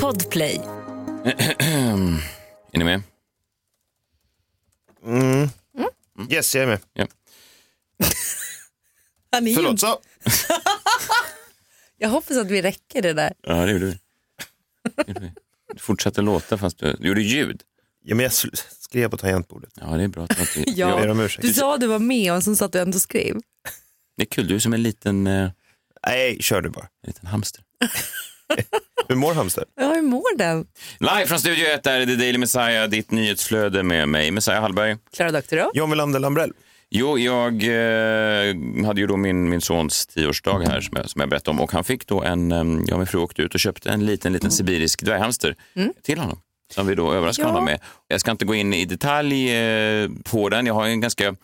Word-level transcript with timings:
Podplay. 0.00 0.60
Är 1.24 2.78
ni 2.78 2.84
med? 2.84 3.02
Yes, 6.30 6.54
jag 6.54 6.64
är 6.64 6.66
med. 6.66 6.80
Han 9.32 9.46
är 9.48 9.54
Förlåt, 9.54 9.80
så. 9.80 10.00
Jag 11.98 12.08
hoppas 12.08 12.36
att 12.36 12.46
vi 12.50 12.62
räcker 12.62 13.02
det 13.02 13.12
där. 13.12 13.34
Ja, 13.42 13.54
det 13.54 13.72
gjorde 13.72 13.86
vi. 13.86 13.98
Du 15.74 15.78
fortsatte 15.78 16.22
låta 16.22 16.58
fast 16.58 16.78
du, 16.78 16.92
du 17.00 17.08
gjorde 17.08 17.22
ljud. 17.22 17.62
Ja, 18.04 18.14
men 18.14 18.22
jag 18.22 18.32
skrev 18.80 19.08
på 19.08 19.16
tangentbordet. 19.16 19.72
Ja, 19.74 19.86
det 19.86 20.04
är 20.04 20.08
bra. 20.08 20.24
Att 20.24 20.54
du, 20.54 20.64
Ja. 20.66 20.88
Jag 20.88 21.00
ber 21.00 21.08
om 21.08 21.20
ursäkt. 21.20 21.42
Du 21.42 21.52
sa 21.52 21.74
att 21.74 21.80
du 21.80 21.86
var 21.86 21.98
med 21.98 22.32
och 22.34 22.44
sen 22.44 22.56
satt 22.56 22.72
du 22.72 22.78
ändå 22.78 22.96
och 22.96 23.02
skrev. 23.02 23.40
Det 24.16 24.22
är 24.22 24.26
kul, 24.26 24.46
du 24.48 24.54
är 24.54 24.58
som 24.58 24.72
en 24.72 24.82
liten, 24.82 25.26
eh, 25.26 25.50
Nej, 26.06 26.36
kör 26.42 26.60
du 26.62 26.70
bara. 26.70 26.84
en 26.84 27.06
liten 27.06 27.26
hamster. 27.26 27.64
Hur 29.08 29.16
mår 29.16 29.34
hamster? 29.34 29.64
Ja, 29.80 29.92
hur 29.94 30.02
mår 30.02 30.36
den? 30.38 30.66
Live 30.98 31.26
från 31.26 31.38
Studio 31.38 31.66
1 31.66 31.82
där 31.82 32.00
är 32.00 32.06
The 32.06 32.14
Daily 32.14 32.38
Messiah, 32.38 32.88
ditt 32.88 33.10
nyhetsflöde 33.10 33.82
med 33.82 34.08
mig, 34.08 34.30
Messiah 34.30 34.60
Hallberg. 34.60 34.96
Klara 35.16 35.30
Doktorow? 35.30 35.70
John 35.74 35.90
Wilander 35.90 36.20
Lambrell. 36.20 36.52
Jo, 36.94 37.18
jag 37.18 37.52
eh, 37.62 38.86
hade 38.86 39.00
ju 39.00 39.06
då 39.06 39.16
min, 39.16 39.48
min 39.50 39.60
sons 39.60 40.06
tioårsdag 40.06 40.58
här 40.68 40.80
som 40.80 40.96
jag, 40.96 41.10
som 41.10 41.20
jag 41.20 41.28
berättade 41.30 41.50
om 41.50 41.60
och 41.60 41.72
han 41.72 41.84
fick 41.84 42.06
då 42.06 42.22
en, 42.22 42.52
eh, 42.52 42.58
jag 42.58 42.92
och 42.92 42.98
min 42.98 43.06
fru 43.06 43.18
åkte 43.18 43.42
ut 43.42 43.54
och 43.54 43.60
köpte 43.60 43.90
en 43.90 44.06
liten, 44.06 44.32
liten 44.32 44.50
sibirisk 44.50 45.02
dvärghamster 45.02 45.56
till 46.02 46.18
honom. 46.18 46.38
Som 46.74 46.86
vi 46.86 46.94
då 46.94 47.12
överraskade 47.12 47.48
Ja. 47.48 47.52
honom 47.52 47.64
med. 47.64 47.80
Jag 48.08 48.20
ska 48.20 48.30
inte 48.30 48.44
gå 48.44 48.54
in 48.54 48.74
i 48.74 48.84
detalj 48.84 49.50
eh, 49.56 50.08
på 50.24 50.48
den, 50.48 50.66
jag 50.66 50.74
har 50.74 50.86
ju 50.86 50.92
en 50.92 51.00
ganska 51.00 51.34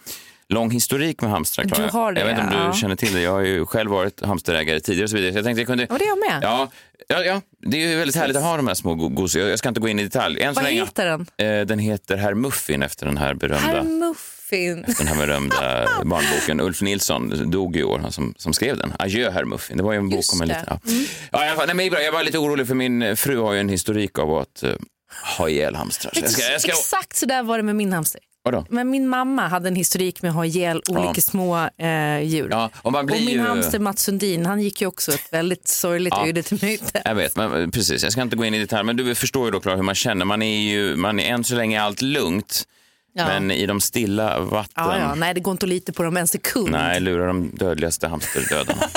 lång 0.49 0.71
historik 0.71 1.21
med 1.21 1.31
hamstrar. 1.31 1.65
Du 1.65 1.83
har 1.83 2.13
det, 2.13 2.21
jag 2.21 2.27
vet 2.27 2.39
inte 2.39 2.57
om 2.57 2.71
du 2.73 2.79
känner 2.79 2.97
till 2.97 3.15
det, 3.15 3.21
jag 3.21 3.33
har 3.33 3.41
ju 3.41 3.67
själv 3.67 3.91
varit 3.91 4.21
hamsterägare 4.25 4.81
tidigare 4.81 5.05
och 5.05 5.11
så 5.11 5.17
vidare. 5.17 5.33
Så 5.33 5.39
jag 5.39 5.45
tänkte 5.45 5.61
jag 5.61 5.67
kunde... 5.67 5.87
Ja, 5.91 5.99
det 5.99 6.05
är 6.05 6.09
jag 6.09 6.19
med. 6.19 6.39
Ja, 6.43 6.71
ja, 7.09 7.25
ja, 7.25 7.41
det 7.71 7.77
är 7.85 7.89
ju 7.89 7.97
väldigt 7.97 8.17
härligt 8.17 8.37
att 8.37 8.43
ha 8.43 8.57
de 8.57 8.67
här 8.67 8.75
små 8.75 8.95
go- 8.95 9.09
gosiga. 9.09 9.49
Jag 9.49 9.59
ska 9.59 9.69
inte 9.69 9.81
gå 9.81 9.89
in 9.89 9.99
i 9.99 10.03
detalj. 10.03 10.43
Än 10.43 10.55
Vad 10.55 10.65
länge, 10.65 10.81
heter 10.81 11.07
den? 11.37 11.61
Eh, 11.61 11.67
den 11.67 11.79
heter 11.79 12.17
Herr 12.17 12.35
Muffin 12.35 12.83
efter 12.83 13.07
den 13.07 13.17
här 13.17 13.35
berömda 13.35 13.67
Herr 13.67 13.83
Muffin. 13.83 14.85
den 14.99 15.07
här 15.07 15.17
berömda 15.17 15.89
barnboken. 16.05 16.61
Ulf 16.61 16.81
Nilsson 16.83 17.51
dog 17.51 17.77
i 17.77 17.83
år, 17.83 17.99
han 17.99 18.13
som, 18.13 18.35
som 18.39 18.53
skrev 18.53 18.77
den. 18.79 18.93
Adjö 18.99 19.31
herr 19.31 19.45
Muffin. 19.45 19.77
Det 19.77 19.83
var 19.83 19.93
ju 19.93 19.99
en 19.99 20.09
bok 20.09 20.17
Just 20.17 20.33
om 20.33 20.43
en 20.43 20.49
liten... 20.49 20.65
Ja. 20.67 20.79
Ja, 21.33 21.45
i 21.45 21.49
alla 21.49 21.57
fall, 21.57 21.67
nej, 21.67 21.75
men 21.77 21.89
bra. 21.91 22.03
jag 22.03 22.13
var 22.13 22.25
lite 22.25 22.39
orolig 22.39 22.67
för 22.67 22.75
min 22.75 23.17
fru 23.17 23.39
har 23.39 23.53
ju 23.53 23.61
en 23.61 23.69
historik 23.69 24.19
av 24.19 24.39
att 24.39 24.63
uh, 24.65 24.71
ha 25.39 25.49
ihjäl 25.49 25.75
hamstrar. 25.77 26.13
Så 26.15 26.21
jag 26.21 26.31
ska, 26.31 26.53
jag 26.53 26.61
ska, 26.61 26.71
Exakt 26.71 27.17
så 27.17 27.27
där 27.27 27.43
var 27.43 27.57
det 27.57 27.63
med 27.63 27.77
min 27.77 27.93
hamster. 27.93 28.21
Vadå? 28.43 28.67
Men 28.71 28.91
min 28.91 29.09
mamma 29.09 29.49
hade 29.49 29.69
en 29.69 29.77
historik 29.77 30.23
med 30.23 30.29
att 30.29 30.35
ha 30.35 30.45
ihjäl 30.45 30.83
olika 30.89 31.21
små 31.21 31.57
eh, 31.79 32.21
djur. 32.21 32.49
Ja, 32.51 32.71
och 32.83 32.95
och 32.95 33.05
min 33.11 33.29
ju... 33.29 33.41
hamster 33.41 33.79
Mats 33.79 34.03
Sundin, 34.03 34.47
han 34.47 34.61
gick 34.61 34.81
ju 34.81 34.87
också 34.87 35.13
ett 35.13 35.33
väldigt 35.33 35.69
sorgligt 35.83 36.15
Ja. 36.17 36.29
öde 36.29 36.43
till 36.43 36.59
möte. 36.63 37.03
Jag 37.05 37.15
vet, 37.15 37.37
men, 37.37 37.71
precis. 37.71 38.03
Jag 38.03 38.13
ska 38.13 38.23
inte 38.23 38.37
gå 38.37 38.45
in 38.45 38.55
i 38.55 38.59
detalj, 38.59 38.85
men 38.85 38.97
du 38.97 39.15
förstår 39.15 39.45
ju 39.45 39.51
då 39.51 39.61
Clara 39.61 39.77
hur 39.77 39.83
man 39.83 39.95
känner. 39.95 40.25
Man 40.25 40.43
är 40.43 40.61
ju, 40.61 40.97
man 40.97 41.21
är 41.21 41.33
än 41.35 41.45
så 41.45 41.55
länge 41.55 41.83
allt 41.83 42.03
lugnt, 42.03 42.65
Ja. 43.15 43.27
men 43.27 43.51
i 43.51 43.67
de 43.67 43.81
stilla 43.81 44.41
vatten, 44.41 44.73
Ja, 44.77 44.99
ja, 44.99 45.15
nej, 45.15 45.35
det 45.35 45.41
går 45.41 45.53
inte 45.53 45.67
att 45.67 45.71
lita 45.71 45.93
på 45.93 46.03
dem 46.03 46.17
en 46.17 46.29
sekund. 46.29 46.71
nej, 46.71 47.01
lurar 47.01 47.27
de 47.27 47.51
dödligaste 47.55 48.09
hamsterdödarna. 48.09 48.83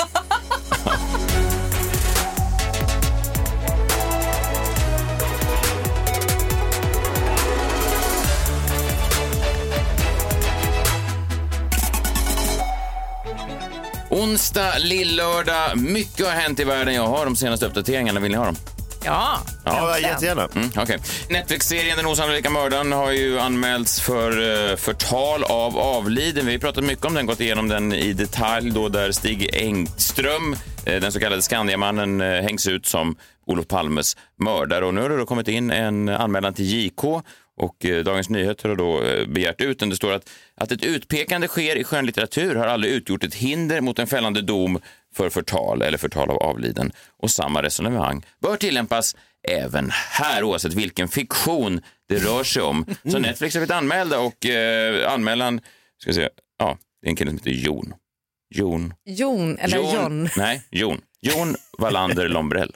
Onsdag, 14.22 14.78
lillördag. 14.78 15.78
Mycket 15.78 16.26
har 16.26 16.32
hänt 16.32 16.60
i 16.60 16.64
världen. 16.64 16.94
Jag 16.94 17.06
har 17.06 17.24
de 17.24 17.36
senaste 17.36 17.66
uppdateringarna. 17.66 18.20
Vill 18.20 18.30
ni 18.30 18.36
ha 18.36 18.44
dem? 18.44 18.56
Ja, 19.04 19.38
Ja, 19.64 19.98
jättegärna. 19.98 20.48
Mm, 20.54 20.70
okej. 20.76 20.98
Netflix-serien 21.30 21.96
Den 21.96 22.06
osannolika 22.06 22.50
mördaren 22.50 22.92
har 22.92 23.12
ju 23.12 23.38
anmälts 23.40 24.00
för 24.00 24.30
eh, 24.70 24.76
förtal 24.76 25.44
av 25.44 25.78
avliden. 25.78 26.46
Vi 26.46 26.52
har 26.52 26.58
pratat 26.58 26.84
mycket 26.84 27.04
om 27.04 27.14
den, 27.14 27.26
gått 27.26 27.40
igenom 27.40 27.68
den 27.68 27.92
i 27.92 28.12
detalj 28.12 28.70
då 28.70 28.88
där 28.88 29.12
Stig 29.12 29.50
Engström, 29.54 30.56
eh, 30.86 31.00
den 31.00 31.12
så 31.12 31.20
kallade 31.20 31.42
Skandiamannen, 31.42 32.20
eh, 32.20 32.42
hängs 32.42 32.66
ut 32.66 32.86
som 32.86 33.16
Olof 33.46 33.68
Palmes 33.68 34.16
mördare. 34.38 34.86
Och 34.86 34.94
nu 34.94 35.00
har 35.00 35.08
det 35.08 35.16
då 35.16 35.26
kommit 35.26 35.48
in 35.48 35.70
en 35.70 36.08
anmälan 36.08 36.54
till 36.54 36.64
JK 36.64 37.22
och 37.62 37.84
eh, 37.84 38.04
Dagens 38.04 38.28
Nyheter 38.28 38.68
har 38.68 38.76
då 38.76 39.02
eh, 39.02 39.26
begärt 39.26 39.60
ut 39.60 39.78
den. 39.78 39.88
Det 39.88 39.96
står 39.96 40.12
att, 40.12 40.30
att 40.54 40.72
ett 40.72 40.84
utpekande 40.84 41.48
sker 41.48 41.76
i 41.76 41.84
skönlitteratur 41.84 42.54
har 42.54 42.66
aldrig 42.66 42.92
utgjort 42.92 43.24
ett 43.24 43.34
hinder 43.34 43.80
mot 43.80 43.98
en 43.98 44.06
fällande 44.06 44.42
dom 44.42 44.78
för 45.14 45.30
förtal 45.30 45.82
eller 45.82 45.98
förtal 45.98 46.30
av 46.30 46.36
avliden. 46.36 46.92
Och 47.18 47.30
samma 47.30 47.62
resonemang 47.62 48.26
bör 48.42 48.56
tillämpas 48.56 49.16
även 49.48 49.90
här 49.90 50.44
oavsett 50.44 50.74
vilken 50.74 51.08
fiktion 51.08 51.80
det 52.08 52.18
rör 52.18 52.44
sig 52.44 52.62
om. 52.62 52.86
Så 53.10 53.18
Netflix 53.18 53.54
har 53.54 53.60
blivit 53.60 53.76
anmälda 53.76 54.18
och 54.18 54.46
eh, 54.46 55.12
anmälan, 55.12 55.60
ska 55.98 56.12
se, 56.12 56.28
ja, 56.58 56.78
det 57.02 57.06
är 57.06 57.10
en 57.10 57.16
kille 57.16 57.30
som 57.30 57.38
heter 57.38 57.50
Jon. 57.50 57.94
Jon. 58.54 58.94
Jon, 59.04 59.58
eller 59.58 59.78
John. 59.94 60.28
Nej, 60.36 60.62
Jon. 60.70 61.00
Jon 61.22 61.56
Wallander 61.78 62.28
Lombrell. 62.28 62.74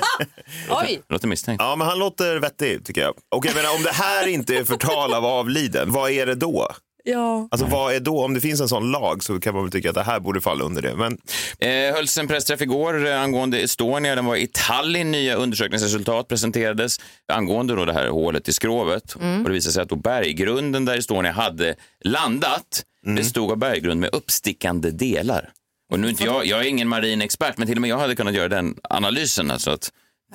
Oj, 0.70 1.00
Låter 1.08 1.28
misstänkt. 1.28 1.62
Ja, 1.62 1.76
men 1.76 1.86
han 1.86 1.98
låter 1.98 2.36
vettig 2.36 2.84
tycker 2.84 3.00
jag. 3.00 3.14
Och 3.36 3.46
jag 3.46 3.54
menar, 3.54 3.74
om 3.76 3.82
det 3.82 3.92
här 3.92 4.26
inte 4.26 4.56
är 4.56 4.64
förtal 4.64 5.14
av 5.14 5.24
avliden, 5.24 5.92
vad 5.92 6.10
är 6.10 6.26
det 6.26 6.34
då? 6.34 6.68
ja. 7.04 7.48
Alltså 7.50 7.66
vad 7.66 7.94
är 7.94 8.00
då? 8.00 8.24
Om 8.24 8.34
det 8.34 8.40
finns 8.40 8.60
en 8.60 8.68
sån 8.68 8.90
lag 8.90 9.22
så 9.22 9.40
kan 9.40 9.54
man 9.54 9.62
väl 9.62 9.72
tycka 9.72 9.88
att 9.88 9.94
det 9.94 10.02
här 10.02 10.20
borde 10.20 10.40
falla 10.40 10.64
under 10.64 10.82
det. 10.82 10.94
Men 10.96 11.18
Eh, 11.60 11.94
hölls 11.94 12.18
en 12.18 12.28
pressträff 12.28 12.60
igår 12.60 13.06
eh, 13.06 13.22
angående 13.22 13.58
Estonia. 13.60 14.14
Den 14.14 14.24
var 14.26 14.36
i 14.36 14.46
Tallinn. 14.52 15.10
Nya 15.10 15.34
undersökningsresultat 15.34 16.28
presenterades 16.28 17.00
angående 17.32 17.74
då 17.74 17.84
det 17.84 17.92
här 17.92 18.08
hålet 18.08 18.48
i 18.48 18.52
skrovet. 18.52 19.12
Och 19.14 19.44
det 19.44 19.50
visade 19.50 19.72
sig 19.72 19.82
att 19.82 19.88
då 19.88 19.96
berggrunden 19.96 20.84
där 20.84 20.98
Estonia 20.98 21.32
hade 21.32 21.74
landat 22.04 22.82
bestod 23.16 23.50
av 23.50 23.56
berggrund 23.56 24.00
med 24.00 24.10
uppstickande 24.14 24.90
delar. 24.90 25.50
Och 25.90 26.00
nu 26.00 26.08
inte 26.08 26.24
jag, 26.24 26.46
jag 26.46 26.60
är 26.60 26.64
ingen 26.64 26.88
marin 26.88 27.22
expert, 27.22 27.58
men 27.58 27.66
till 27.66 27.76
och 27.76 27.80
med 27.80 27.90
jag 27.90 27.98
hade 27.98 28.16
kunnat 28.16 28.34
göra 28.34 28.48
den 28.48 28.76
analysen. 28.82 29.50
Alltså 29.50 29.70
att, 29.70 29.92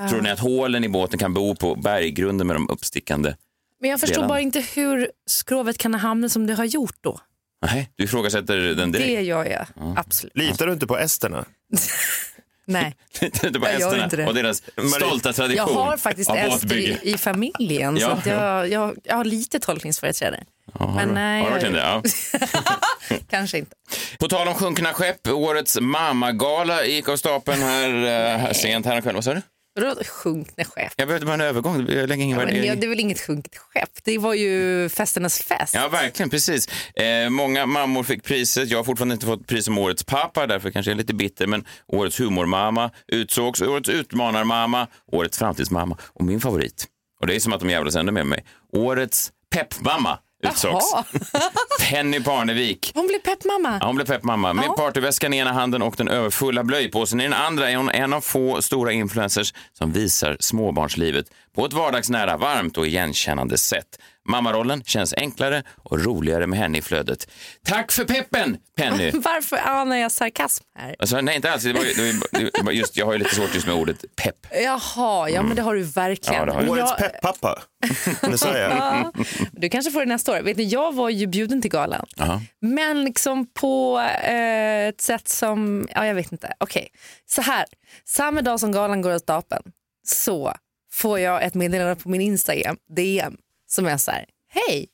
Tror 0.09 0.22
ni 0.22 0.30
att 0.30 0.40
hålen 0.40 0.84
i 0.84 0.90
båten 0.90 1.19
kan 1.19 1.34
bero 1.34 1.56
på 1.56 1.75
berggrunden 1.75 2.47
med 2.47 2.56
de 2.56 2.69
uppstickande? 2.69 3.36
Men 3.81 3.90
jag 3.90 4.00
förstår 4.00 4.14
Delarna. 4.16 4.28
bara 4.30 4.40
inte 4.40 4.59
hur 4.75 5.12
skrovet 5.25 5.78
kan 5.78 5.94
ha 5.94 6.02
hamnat 6.02 6.31
som 6.31 6.47
det 6.47 6.53
har 6.53 6.66
gjort 6.66 6.96
då. 7.02 7.19
Nej, 7.66 7.90
du 7.96 8.03
ifrågasätter 8.03 8.58
den 8.58 8.91
direkt. 8.91 9.08
Det 9.08 9.22
gör 9.22 9.46
jag, 9.46 9.66
absolut. 9.97 10.38
litar 10.38 10.68
du 10.68 10.74
inte 10.74 10.88
på 10.88 10.97
esterna? 10.97 11.46
Nej. 12.66 12.96
Litar 13.22 13.41
du 13.41 13.47
inte 13.47 13.59
på 13.59 13.66
Jag 13.66 13.80
gör 13.80 13.88
esterna 13.88 14.03
inte 14.03 14.16
det. 14.16 14.28
och 14.28 14.34
deras 14.34 14.64
stolta 14.97 15.34
tradition 15.34 15.56
Jag 15.75 15.84
har 15.84 15.97
faktiskt 15.97 16.30
av 16.30 16.35
ester 16.38 16.78
i, 16.78 17.00
i 17.03 17.18
familjen, 17.18 17.96
så 17.97 18.02
Ja, 18.02 18.09
att 18.12 18.25
jag, 18.25 18.70
jag, 18.70 18.97
jag 19.03 19.16
har 19.16 19.25
lite 19.25 19.59
tolkningsföreträde. 19.59 20.44
Ja, 20.80 20.85
har 20.85 20.96
Men 20.96 21.08
du- 21.08 21.14
nej, 21.14 21.44
har 21.44 21.50
du 21.50 21.56
jag- 21.56 21.70
inne? 21.70 21.78
Ja. 21.80 22.03
Kanske 23.34 23.58
inte. 23.58 23.76
På 24.20 24.28
tal 24.28 24.48
om 24.48 24.54
sjunkna 24.54 24.94
skepp, 24.94 25.28
årets 25.28 25.78
mamagala 25.82 26.86
gick 26.86 27.10
av 27.10 27.18
stapeln 27.18 27.62
här, 27.62 27.90
eh, 27.90 28.38
här 28.40 28.54
sent 28.54 28.86
häromkvällen. 28.86 29.16
Vad 29.16 29.24
sa 29.24 29.34
du? 29.34 29.42
Vadå 29.76 30.04
sjunkna 30.04 30.64
skepp? 30.64 30.94
Jag 30.96 31.08
behövde 31.08 31.26
bara 31.26 31.34
en 31.34 31.42
övergång. 31.42 31.76
Jag 31.90 32.10
lägger 32.10 32.24
ingen 32.24 32.30
Ja, 32.40 32.46
men 32.46 32.56
värdering. 32.56 32.80
det 32.80 32.86
är 32.86 32.90
väl 32.90 33.00
inget 33.00 33.22
sjunket 33.22 33.58
skepp? 33.58 33.90
Det 34.04 34.18
var 34.18 34.34
ju 34.34 34.90
festernas 34.90 35.40
fest. 35.40 35.74
Ja, 35.74 35.88
verkligen. 35.88 36.30
Precis. 36.30 36.68
Eh, 36.96 37.30
många 37.30 37.66
mammor 37.66 38.04
fick 38.04 38.24
priset. 38.24 38.70
Jag 38.70 38.80
har 38.80 38.84
fortfarande 38.84 39.14
inte 39.14 39.26
fått 39.26 39.48
pris 39.48 39.66
som 39.66 39.78
årets 39.78 40.04
pappa, 40.04 40.48
därför 40.48 40.72
kanske 40.72 40.92
jag 40.92 40.96
är 40.96 40.98
lite 40.98 41.14
bitter. 41.14 41.48
Men 41.48 41.66
årets 41.88 42.20
humormamma 42.20 42.92
utsågs, 43.08 43.62
årets 43.62 43.90
utmanarmamma, 43.90 44.88
årets 45.12 45.38
framtidsmamma 45.38 45.98
och 46.14 46.24
min 46.26 46.42
favorit. 46.42 46.86
Och 47.22 47.28
det 47.28 47.36
är 47.36 47.40
som 47.40 47.54
att 47.54 47.60
de 47.60 47.70
jävlas 47.70 47.96
ännu 47.96 48.12
med 48.12 48.26
mig. 48.26 48.46
Årets 48.74 49.32
peppmamma 49.54 50.20
utsågs. 50.44 50.94
Penny 51.90 52.24
Parnevik. 52.24 52.92
Hon 52.96 53.08
blev 53.08 53.20
peppmamma. 53.20 53.78
Ja, 53.81 53.86
hon 53.88 53.96
blev 53.96 54.06
peppmamma. 54.06 54.54
Med 54.54 54.76
partyväskan 54.78 55.34
i 55.34 55.38
ena 55.38 55.52
handen 55.54 55.81
och 55.81 55.96
den 55.98 56.08
överfulla 56.08 56.64
blöjpåsen 56.64 57.20
i 57.22 57.24
den 57.24 57.34
andra 57.34 57.70
är 57.70 57.76
hon 57.76 57.90
en 57.90 58.14
av 58.14 58.22
få 58.22 58.62
stora 58.62 58.92
influencers 58.92 59.53
som 59.78 59.92
visar 59.92 60.38
småbarnslivet 60.40 61.26
på 61.56 61.66
ett 61.66 61.73
vardagsnära, 61.73 62.38
varmt 62.38 62.78
och 62.78 62.88
igenkännande 62.88 63.58
sätt. 63.58 64.00
Mammarollen 64.29 64.84
känns 64.84 65.14
enklare 65.17 65.64
och 65.84 66.06
roligare 66.06 66.47
med 66.47 66.59
henne 66.59 66.78
i 66.78 66.82
flödet. 66.82 67.28
Tack 67.66 67.91
för 67.91 68.06
peppen, 68.06 68.58
Penny! 68.78 69.12
Varför 69.14 69.58
anar 69.58 69.96
jag 69.97 70.12
sarkasm 70.12 70.64
här? 70.79 70.96
Alltså, 71.00 71.22
nej, 71.22 71.35
inte 71.35 71.52
alls. 71.52 71.64
Det 71.64 71.73
var, 71.73 71.82
det 71.84 72.14
var, 72.41 72.52
det 72.58 72.64
var 72.64 72.72
just, 72.72 72.97
jag 72.97 73.06
har 73.06 73.14
ju 73.14 73.20
lite 73.20 73.35
svårt 73.35 73.56
just 73.56 73.67
med 73.67 73.76
ordet 73.76 74.06
pepp. 74.23 74.35
Jaha, 74.64 75.29
ja 75.29 75.41
men 75.44 75.56
det 75.56 75.62
har 75.62 75.76
du 75.76 75.84
verkligen. 75.84 76.40
Ja, 76.40 76.46
det 76.46 76.52
har 76.53 76.70
Årets 76.70 76.94
jag- 77.00 77.12
peppappa. 77.12 77.62
Det 78.22 78.38
sa 78.38 78.58
jag. 78.58 78.72
Ja, 78.72 79.12
du 79.52 79.70
kanske 79.70 79.91
får 79.91 80.00
det 80.00 80.06
nästa 80.06 80.32
år. 80.32 80.41
Vet 80.41 80.58
ni, 80.58 80.64
jag 80.64 80.96
var 80.96 81.09
ju 81.09 81.28
bjuden 81.28 81.62
till 81.62 81.72
galan. 81.72 82.06
Jaha. 82.16 82.41
Men 82.62 83.03
liksom 83.03 83.47
på 83.53 84.00
eh, 84.24 84.88
ett 84.88 85.02
sätt 85.02 85.28
som, 85.28 85.88
ja 85.96 86.06
jag 86.06 86.16
vet 86.16 86.32
inte. 86.32 86.53
Okej, 86.59 86.88
så 87.26 87.41
här. 87.41 87.66
Samma 88.06 88.41
dag 88.41 88.59
som 88.59 88.72
galan 88.72 89.02
går 89.02 89.12
av 89.12 89.20
stapeln 89.20 89.64
så 90.06 90.53
får 90.91 91.20
jag 91.20 91.44
ett 91.44 91.53
meddelande 91.53 91.96
på 91.96 92.09
min 92.09 92.22
Instagram, 92.22 92.78
DM, 92.96 93.38
som 93.68 93.86
är 93.86 93.97
så 93.97 94.12
här. 94.12 94.26
Hej, 94.50 94.88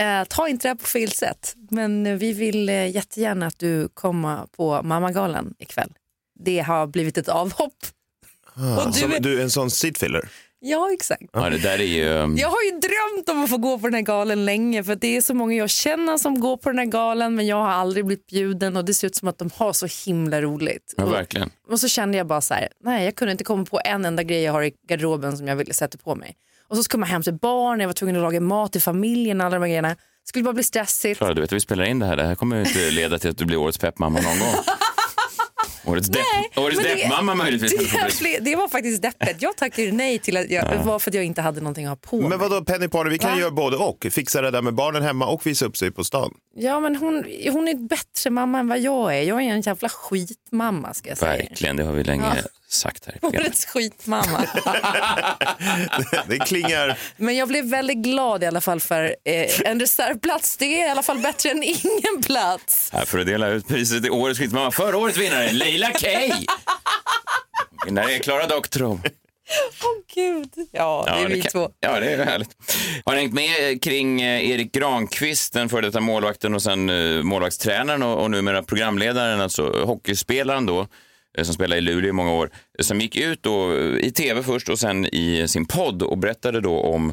eh, 0.00 0.24
ta 0.24 0.48
inte 0.48 0.68
det 0.68 0.68
här 0.68 0.76
på 0.76 0.86
fel 0.86 1.10
sätt, 1.10 1.54
men 1.70 2.18
vi 2.18 2.32
vill 2.32 2.68
eh, 2.68 2.90
jättegärna 2.90 3.46
att 3.46 3.58
du 3.58 3.88
kommer 3.88 4.46
på 4.56 4.82
mammagalan 4.82 5.54
ikväll. 5.58 5.92
Det 6.44 6.60
har 6.60 6.86
blivit 6.86 7.18
ett 7.18 7.28
avhopp. 7.28 7.74
Och 8.54 8.92
du 8.92 9.14
är... 9.14 9.20
du 9.20 9.38
är 9.38 9.42
en 9.42 9.50
sån 9.50 9.70
seatfiller. 9.70 10.28
Ja, 10.64 10.90
exakt. 10.92 11.22
Ja, 11.32 11.50
det 11.50 11.58
där 11.58 11.78
är 11.80 11.84
ju... 11.84 12.04
Jag 12.40 12.48
har 12.48 12.62
ju 12.62 12.70
drömt 12.70 13.28
om 13.28 13.44
att 13.44 13.50
få 13.50 13.56
gå 13.56 13.78
på 13.78 13.86
den 13.86 13.94
här 13.94 14.02
galen 14.02 14.44
länge 14.44 14.84
för 14.84 14.94
det 14.96 15.16
är 15.16 15.20
så 15.20 15.34
många 15.34 15.54
jag 15.54 15.70
känner 15.70 16.16
som 16.18 16.40
går 16.40 16.56
på 16.56 16.68
den 16.68 16.78
här 16.78 16.86
galen 16.86 17.34
men 17.34 17.46
jag 17.46 17.56
har 17.56 17.68
aldrig 17.68 18.06
blivit 18.06 18.26
bjuden 18.26 18.76
och 18.76 18.84
det 18.84 18.94
ser 18.94 19.06
ut 19.06 19.16
som 19.16 19.28
att 19.28 19.38
de 19.38 19.50
har 19.56 19.72
så 19.72 19.86
himla 20.06 20.42
roligt. 20.42 20.94
Ja, 20.96 21.04
Och- 21.04 21.12
verkligen. 21.12 21.50
Och 21.70 21.80
så 21.80 21.88
kände 21.88 22.18
jag 22.18 22.26
bara 22.26 22.40
så 22.40 22.54
här, 22.54 22.68
nej 22.84 23.04
jag 23.04 23.14
kunde 23.16 23.32
inte 23.32 23.44
komma 23.44 23.64
på 23.64 23.80
en 23.84 24.04
enda 24.04 24.22
grej 24.22 24.42
jag 24.42 24.52
har 24.52 24.62
i 24.62 24.72
garderoben 24.88 25.36
som 25.36 25.48
jag 25.48 25.56
ville 25.56 25.74
sätta 25.74 25.98
på 25.98 26.14
mig. 26.14 26.36
Och 26.68 26.76
så 26.76 26.82
ska 26.82 26.98
man 26.98 27.08
hem 27.08 27.22
till 27.22 27.34
barn, 27.34 27.80
jag 27.80 27.86
var 27.88 27.92
tvungen 27.94 28.16
att 28.16 28.22
laga 28.22 28.40
mat 28.40 28.72
till 28.72 28.80
familjen, 28.82 29.40
alla 29.40 29.50
de 29.56 29.62
här 29.62 29.68
grejerna. 29.68 29.88
Det 29.88 30.28
skulle 30.28 30.44
bara 30.44 30.54
bli 30.54 30.62
stressigt. 30.64 31.18
Klara, 31.18 31.34
du 31.34 31.40
vet 31.40 31.48
att 31.48 31.56
vi 31.56 31.60
spelar 31.60 31.84
in 31.84 31.98
det 31.98 32.06
här. 32.06 32.16
Det 32.16 32.24
här 32.24 32.34
kommer 32.34 32.56
ju 32.56 32.62
inte 32.62 32.90
leda 32.90 33.18
till 33.18 33.30
att 33.30 33.38
du 33.38 33.44
blir 33.44 33.56
årets 33.56 33.78
peppmamma 33.78 34.20
någon 34.20 34.38
gång. 34.38 34.48
Årets, 35.84 36.08
depp, 36.08 36.22
årets 36.56 36.78
det- 36.78 36.94
deppmamma 36.94 37.34
möjligtvis. 37.34 37.92
Det, 38.22 38.38
det 38.38 38.56
var 38.56 38.68
faktiskt 38.68 39.02
deppet. 39.02 39.36
Jag 39.42 39.56
tackade 39.56 39.92
nej 39.92 40.18
till 40.18 40.36
att 40.36 40.50
jag, 40.50 40.68
det 40.70 40.78
var 40.84 40.98
för 40.98 41.10
att 41.10 41.14
jag 41.14 41.24
inte 41.24 41.40
hade 41.42 41.60
någonting 41.60 41.84
att 41.86 41.90
ha 41.90 41.96
på 42.10 42.20
mig. 42.20 42.28
Men 42.28 42.38
vadå 42.38 42.64
Penny 42.64 42.88
Party, 42.88 43.10
vi 43.10 43.18
kan 43.18 43.30
Va? 43.30 43.38
göra 43.40 43.50
både 43.50 43.76
och. 43.76 44.06
Fixa 44.10 44.40
det 44.42 44.50
där 44.50 44.62
med 44.62 44.74
barnen 44.74 45.02
hemma 45.02 45.26
och 45.26 45.46
visa 45.46 45.66
upp 45.66 45.76
sig 45.76 45.90
på 45.90 46.04
stan. 46.04 46.34
Ja 46.54 46.80
men 46.80 46.96
hon, 46.96 47.14
hon 47.52 47.68
är 47.68 47.88
bättre 47.88 48.30
mamma 48.30 48.58
än 48.58 48.68
vad 48.68 48.78
jag 48.80 49.18
är. 49.18 49.22
Jag 49.22 49.38
är 49.42 49.50
en 49.50 49.60
jävla 49.60 49.88
skitmamma 49.88 50.94
ska 50.94 51.08
jag 51.08 51.18
säga. 51.18 51.32
Verkligen, 51.48 51.76
det 51.76 51.84
har 51.84 51.92
vi 51.92 52.04
länge 52.04 52.24
Ja. 52.36 52.42
sagt 52.68 53.06
här 53.06 53.16
i 53.16 53.18
programmet. 53.18 53.46
Årets 53.48 53.64
skitmamma. 53.66 54.46
Det 56.26 56.38
klingar... 56.38 56.98
Men 57.16 57.36
jag 57.36 57.48
blev 57.48 57.64
väldigt 57.64 57.96
glad 57.96 58.42
i 58.42 58.46
alla 58.46 58.60
fall 58.60 58.80
för 58.80 59.16
eh, 59.24 59.60
en 59.64 59.80
reservplats. 59.80 60.56
Det 60.56 60.80
är 60.82 60.86
i 60.86 60.90
alla 60.90 61.02
fall 61.02 61.18
bättre 61.18 61.50
än 61.50 61.62
ingen 61.62 62.22
plats. 62.26 62.90
Här 62.92 63.04
för 63.04 63.18
att 63.18 63.26
dela 63.26 63.48
ut 63.48 63.68
priset 63.68 64.02
till 64.02 64.12
årets 64.12 64.38
skitmamma. 64.40 64.70
Förra 64.70 64.96
årets 64.98 65.18
vinnare, 65.18 65.52
Leila 65.52 65.90
Kay. 65.90 66.32
Vinnare 67.86 68.14
är 68.14 68.18
Klara 68.18 68.46
Doktorow. 68.46 69.00
Åh 69.84 70.02
gud. 70.14 70.68
Ja, 70.72 71.04
det 71.06 71.24
är 71.24 71.28
vi 71.28 71.42
kan- 71.42 71.50
två. 71.52 71.70
Ja, 71.80 72.00
det 72.00 72.12
är 72.12 72.24
härligt. 72.24 72.56
Har 73.04 73.14
ni 73.14 73.20
hängt 73.20 73.34
med 73.34 73.82
kring 73.82 74.22
eh, 74.22 74.50
Erik 74.50 74.72
Granqvist, 74.72 75.52
den 75.52 75.68
före 75.68 75.80
detta 75.86 76.00
målvakten 76.00 76.54
och 76.54 76.62
sen 76.62 76.90
eh, 76.90 77.22
målvaktstränaren 77.22 78.02
och, 78.02 78.22
och 78.22 78.30
numera 78.30 78.62
programledaren, 78.62 79.40
alltså 79.40 79.82
hockeyspelaren 79.84 80.66
då, 80.66 80.86
eh, 81.38 81.44
som 81.44 81.54
spelade 81.54 81.78
i 81.78 81.80
Luleå 81.80 82.08
i 82.08 82.12
många 82.12 82.32
år, 82.32 82.50
som 82.80 83.00
gick 83.00 83.16
ut 83.16 83.42
då 83.42 83.78
i 83.98 84.10
tv 84.10 84.42
först 84.42 84.68
och 84.68 84.78
sen 84.78 85.06
i 85.14 85.48
sin 85.48 85.66
podd 85.66 86.02
och 86.02 86.18
berättade 86.18 86.60
då 86.60 86.80
om 86.80 87.12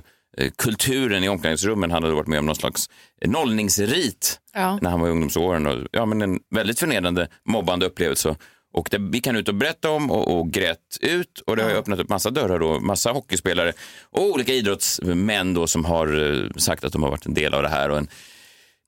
kulturen 0.57 1.23
i 1.23 1.29
omklädningsrummen. 1.29 1.91
Han 1.91 2.03
hade 2.03 2.15
varit 2.15 2.27
med 2.27 2.39
om 2.39 2.45
någon 2.45 2.55
slags 2.55 2.89
nollningsrit 3.25 4.39
Ja. 4.53 4.79
när 4.81 4.89
han 4.89 4.99
var 4.99 5.07
i 5.07 5.11
ungdomsåren. 5.11 5.67
Och, 5.67 5.87
ja, 5.91 6.05
men 6.05 6.21
en 6.21 6.39
väldigt 6.55 6.79
förnedrande, 6.79 7.27
mobbande 7.45 7.85
upplevelse. 7.85 8.35
Och 8.71 8.88
det 8.92 9.16
gick 9.18 9.27
han 9.27 9.36
ut 9.36 9.48
och 9.48 9.56
berättade 9.56 9.94
om 9.94 10.12
och, 10.12 10.39
och 10.39 10.51
grät 10.51 10.98
ut. 11.01 11.39
Och 11.48 11.56
det 11.56 11.63
har 11.63 11.69
ju 11.69 11.75
öppnat 11.75 12.00
upp 12.00 12.10
massa 12.10 12.30
dörrar 12.30 12.60
då. 12.60 12.80
Massa 12.80 13.12
hockeyspelare 13.12 13.74
och 14.12 14.24
olika 14.24 14.54
idrottsmän 14.54 15.54
då 15.54 15.68
som 15.68 15.86
har 15.86 16.33
eh, 16.33 16.50
sagt 16.57 16.83
att 16.83 16.94
de 16.94 17.04
har 17.04 17.10
varit 17.10 17.25
en 17.25 17.33
del 17.33 17.54
av 17.54 17.63
det 17.63 17.69
här. 17.69 17.89
Och 17.89 17.98
en, 17.98 18.07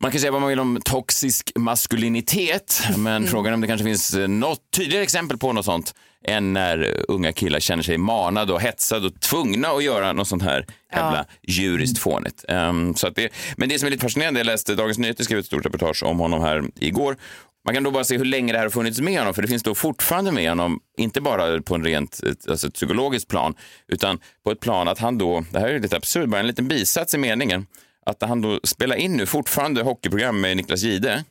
man 0.01 0.11
kan 0.11 0.19
säga 0.19 0.31
vad 0.31 0.41
man 0.41 0.49
vill 0.49 0.59
om 0.59 0.79
toxisk 0.85 1.51
maskulinitet, 1.55 2.83
men 2.97 3.27
frågan 3.27 3.51
är 3.51 3.53
om 3.53 3.61
det 3.61 3.67
kanske 3.67 3.85
finns 3.85 4.13
eh, 4.13 4.27
något 4.27 4.59
tydligare 4.75 5.03
exempel 5.03 5.37
på 5.37 5.53
något 5.53 5.65
sånt 5.65 5.93
än 6.27 6.53
när 6.53 6.83
eh, 6.83 7.03
unga 7.07 7.33
killar 7.33 7.59
känner 7.59 7.83
sig 7.83 7.97
manade 7.97 8.53
och 8.53 8.61
hetsade 8.61 9.07
och 9.07 9.19
tvungna 9.19 9.67
att 9.67 9.83
göra 9.83 10.13
något 10.13 10.27
sånt 10.27 10.43
här 10.43 10.65
jävla 10.93 11.25
djuriskt 11.47 11.97
fånigt. 11.97 12.45
Ehm, 12.47 12.95
så 12.95 13.07
att 13.07 13.15
det, 13.15 13.33
men 13.57 13.69
det 13.69 13.79
som 13.79 13.87
är 13.87 13.91
lite 13.91 14.01
fascinerande, 14.01 14.39
jag 14.39 14.45
läste 14.45 14.75
Dagens 14.75 14.97
Nyheter 14.97 15.23
skrev 15.23 15.39
ett 15.39 15.45
stort 15.45 15.65
reportage 15.65 16.03
om 16.03 16.19
honom 16.19 16.41
här 16.41 16.63
igår. 16.79 17.17
Man 17.65 17.73
kan 17.73 17.83
då 17.83 17.91
bara 17.91 18.03
se 18.03 18.17
hur 18.17 18.25
länge 18.25 18.51
det 18.53 18.57
här 18.57 18.65
har 18.65 18.69
funnits 18.69 19.01
med 19.01 19.19
honom, 19.19 19.33
för 19.33 19.41
det 19.41 19.47
finns 19.47 19.63
då 19.63 19.75
fortfarande 19.75 20.31
med 20.31 20.49
honom, 20.49 20.79
inte 20.97 21.21
bara 21.21 21.61
på 21.61 21.75
en 21.75 21.83
rent 21.83 22.19
alltså 22.49 22.67
ett 22.67 22.73
psykologiskt 22.73 23.27
plan, 23.27 23.55
utan 23.87 24.19
på 24.43 24.51
ett 24.51 24.59
plan 24.59 24.87
att 24.87 24.99
han 24.99 25.17
då, 25.17 25.45
det 25.51 25.59
här 25.59 25.67
är 25.67 25.79
lite 25.79 25.97
absurt, 25.97 26.29
bara 26.29 26.39
en 26.39 26.47
liten 26.47 26.67
bisats 26.67 27.13
i 27.13 27.17
meningen, 27.17 27.65
att 28.05 28.21
han 28.21 28.41
då 28.41 28.59
spelar 28.63 28.95
in 28.95 29.17
nu 29.17 29.25
fortfarande 29.25 29.83
hockeyprogram 29.83 30.41
med 30.41 30.57
Niklas 30.57 30.81
Gide. 30.81 31.23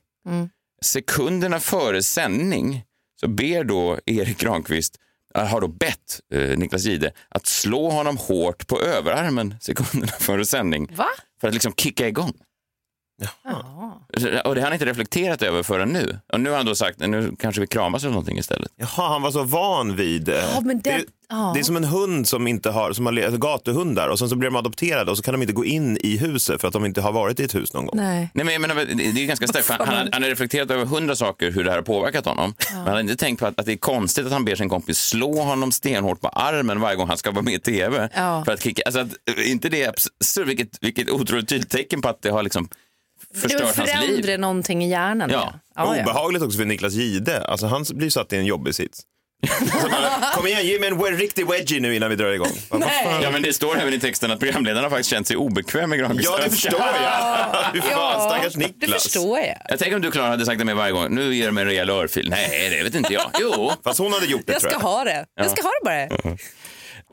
Sekunderna 0.82 1.60
före 1.60 2.02
sändning 2.02 2.84
så 3.20 3.28
ber 3.28 3.64
då 3.64 3.98
Erik 4.06 4.38
Granqvist, 4.38 4.96
äh, 5.34 5.44
har 5.46 5.60
då 5.60 5.68
bett 5.68 6.20
eh, 6.34 6.58
Niklas 6.58 6.84
Gide 6.84 7.12
att 7.28 7.46
slå 7.46 7.90
honom 7.90 8.16
hårt 8.16 8.66
på 8.66 8.80
överarmen 8.80 9.54
sekunderna 9.60 10.12
före 10.12 10.44
sändning 10.44 10.88
Va? 10.96 11.06
för 11.40 11.48
att 11.48 11.54
liksom 11.54 11.72
kicka 11.76 12.08
igång. 12.08 12.32
Ja. 13.44 14.00
Och 14.44 14.54
det 14.54 14.60
har 14.60 14.66
han 14.66 14.72
inte 14.72 14.86
reflekterat 14.86 15.42
över 15.42 15.62
förrän 15.62 15.88
nu. 15.88 16.18
Och 16.32 16.40
nu 16.40 16.50
har 16.50 16.56
han 16.56 16.66
då 16.66 16.74
sagt, 16.74 16.98
nu 16.98 17.32
kanske 17.38 17.60
vi 17.60 17.66
kramas 17.66 18.02
eller 18.02 18.12
någonting 18.12 18.38
istället. 18.38 18.72
Jaha, 18.76 19.08
han 19.08 19.22
var 19.22 19.30
så 19.30 19.42
van 19.42 19.96
vid... 19.96 20.28
eh, 20.28 20.34
Ja, 20.54 20.60
men 20.60 20.80
det- 20.80 20.90
det, 20.90 21.04
ja. 21.28 21.50
det 21.54 21.60
är 21.60 21.64
som 21.64 21.76
en 21.76 21.84
hund 21.84 22.28
som 22.28 22.46
inte 22.46 22.70
har, 22.70 22.92
som 22.92 23.06
har 23.06 23.12
le- 23.12 23.30
gatuhundar 23.30 24.08
och 24.08 24.18
sen 24.18 24.28
så 24.28 24.36
blir 24.36 24.50
de 24.50 24.56
adopterade 24.56 25.10
och 25.10 25.16
så 25.16 25.22
kan 25.22 25.34
de 25.34 25.42
inte 25.42 25.52
gå 25.54 25.64
in 25.64 25.96
i 26.00 26.16
huset 26.16 26.60
för 26.60 26.68
att 26.68 26.72
de 26.74 26.84
inte 26.84 27.00
har 27.00 27.12
varit 27.12 27.40
i 27.40 27.44
ett 27.44 27.54
hus 27.54 27.72
någon 27.72 27.86
gång. 27.86 27.96
Nej. 27.96 28.30
Nej, 28.34 28.44
men 28.44 28.52
jag 28.54 28.60
menar, 28.60 28.74
det 28.74 29.04
är 29.04 29.12
ju 29.12 29.26
ganska 29.26 29.46
starkt. 29.46 29.68
Han, 29.68 29.88
han, 29.88 30.08
han 30.12 30.22
har 30.22 30.30
reflekterat 30.30 30.70
över 30.70 30.84
hundra 30.84 31.16
saker 31.16 31.50
hur 31.50 31.64
det 31.64 31.70
här 31.70 31.78
har 31.78 31.82
påverkat 31.84 32.24
honom. 32.26 32.54
Men 32.72 32.78
han 32.78 32.88
har 32.92 33.00
inte 33.00 33.16
tänkt 33.16 33.40
på 33.40 33.46
att, 33.46 33.60
att 33.60 33.66
det 33.66 33.72
är 33.72 33.76
konstigt 33.76 34.26
att 34.26 34.32
han 34.32 34.44
ber 34.44 34.54
sin 34.54 34.68
kompis 34.68 34.98
slå 34.98 35.42
honom 35.42 35.72
stenhårt 35.72 36.20
på 36.20 36.28
armen 36.28 36.80
varje 36.80 36.96
gång 36.96 37.08
han 37.08 37.18
ska 37.18 37.30
vara 37.30 37.42
med 37.42 37.54
i 37.54 37.58
tv. 37.58 38.08
Ja. 38.16 38.42
För 38.44 38.52
att 38.52 38.62
kicka, 38.62 38.82
alltså 38.86 39.00
att, 39.00 39.08
inte 39.46 39.68
det 39.68 39.86
absurt, 39.86 40.46
vilket, 40.48 40.68
vilket 40.80 41.10
otroligt 41.10 41.48
tydligt 41.48 41.70
tecken 41.70 42.02
på 42.02 42.08
att 42.08 42.22
det 42.22 42.30
har 42.30 42.42
liksom 42.42 42.68
förstört 43.34 43.60
hans 43.62 43.76
liv. 43.78 43.86
förändrar 43.86 44.38
någonting 44.38 44.84
i 44.84 44.88
hjärnan. 44.90 45.30
Ja. 45.30 45.54
Ja, 45.76 45.96
ja. 45.96 46.02
Obehagligt 46.02 46.42
också 46.42 46.58
för 46.58 46.64
Niklas 46.64 46.92
Gide. 46.92 47.44
Alltså, 47.44 47.66
han 47.66 47.84
blir 47.90 48.10
satt 48.10 48.32
i 48.32 48.36
en 48.36 48.46
jobbig 48.46 48.74
sits. 48.74 49.00
Alltså, 49.60 49.78
Kom 50.34 50.46
igen, 50.46 50.66
ge 50.66 50.78
mig 50.80 50.88
en 50.88 51.16
riktig 51.18 51.46
wedgie 51.46 51.80
nu 51.80 51.94
innan 51.96 52.10
vi 52.10 52.16
drar 52.16 52.32
igång. 52.32 52.48
Fan? 52.70 52.82
Ja, 53.22 53.30
men 53.30 53.42
det 53.42 53.52
står 53.52 53.78
även 53.78 53.94
i 53.94 54.00
texten 54.00 54.30
att 54.30 54.40
programledarna 54.40 54.82
har 54.82 54.90
faktiskt 54.90 55.10
känt 55.10 55.26
sig 55.26 55.36
obekväm 55.36 55.90
med 55.90 55.98
Granqvist. 55.98 56.24
Ja, 56.32 56.44
det 56.44 56.50
förstår 56.50 56.80
jag. 56.80 57.72
Fy 57.74 57.80
fan, 57.80 58.30
stackars 58.30 58.52
det 58.52 58.58
Niklas. 58.58 59.02
förstår 59.02 59.38
jag. 59.38 59.56
Jag 59.68 59.78
tänker 59.78 59.96
om 59.96 60.02
du 60.02 60.10
Klara 60.10 60.28
hade 60.28 60.46
sagt 60.46 60.58
det 60.58 60.64
med 60.64 60.76
varje 60.76 60.92
gång. 60.92 61.14
Nu 61.14 61.34
ger 61.34 61.46
du 61.46 61.52
mig 61.52 61.62
en 61.62 61.68
rejäl 61.68 61.90
örfil. 61.90 62.30
Nej, 62.30 62.70
det 62.70 62.82
vet 62.84 62.94
inte 62.94 63.12
jag. 63.14 63.30
Jo. 63.40 63.72
Fast 63.84 63.98
hon 63.98 64.12
hade 64.12 64.26
gjort 64.26 64.42
det 64.46 64.52
Jag 64.52 64.60
tror 64.60 64.70
ska 64.70 64.80
jag. 64.80 64.88
ha 64.88 65.04
det. 65.04 65.26
Jag 65.34 65.50
ska 65.50 65.62
ha 65.62 65.70
det 65.82 65.84
bara. 65.84 66.36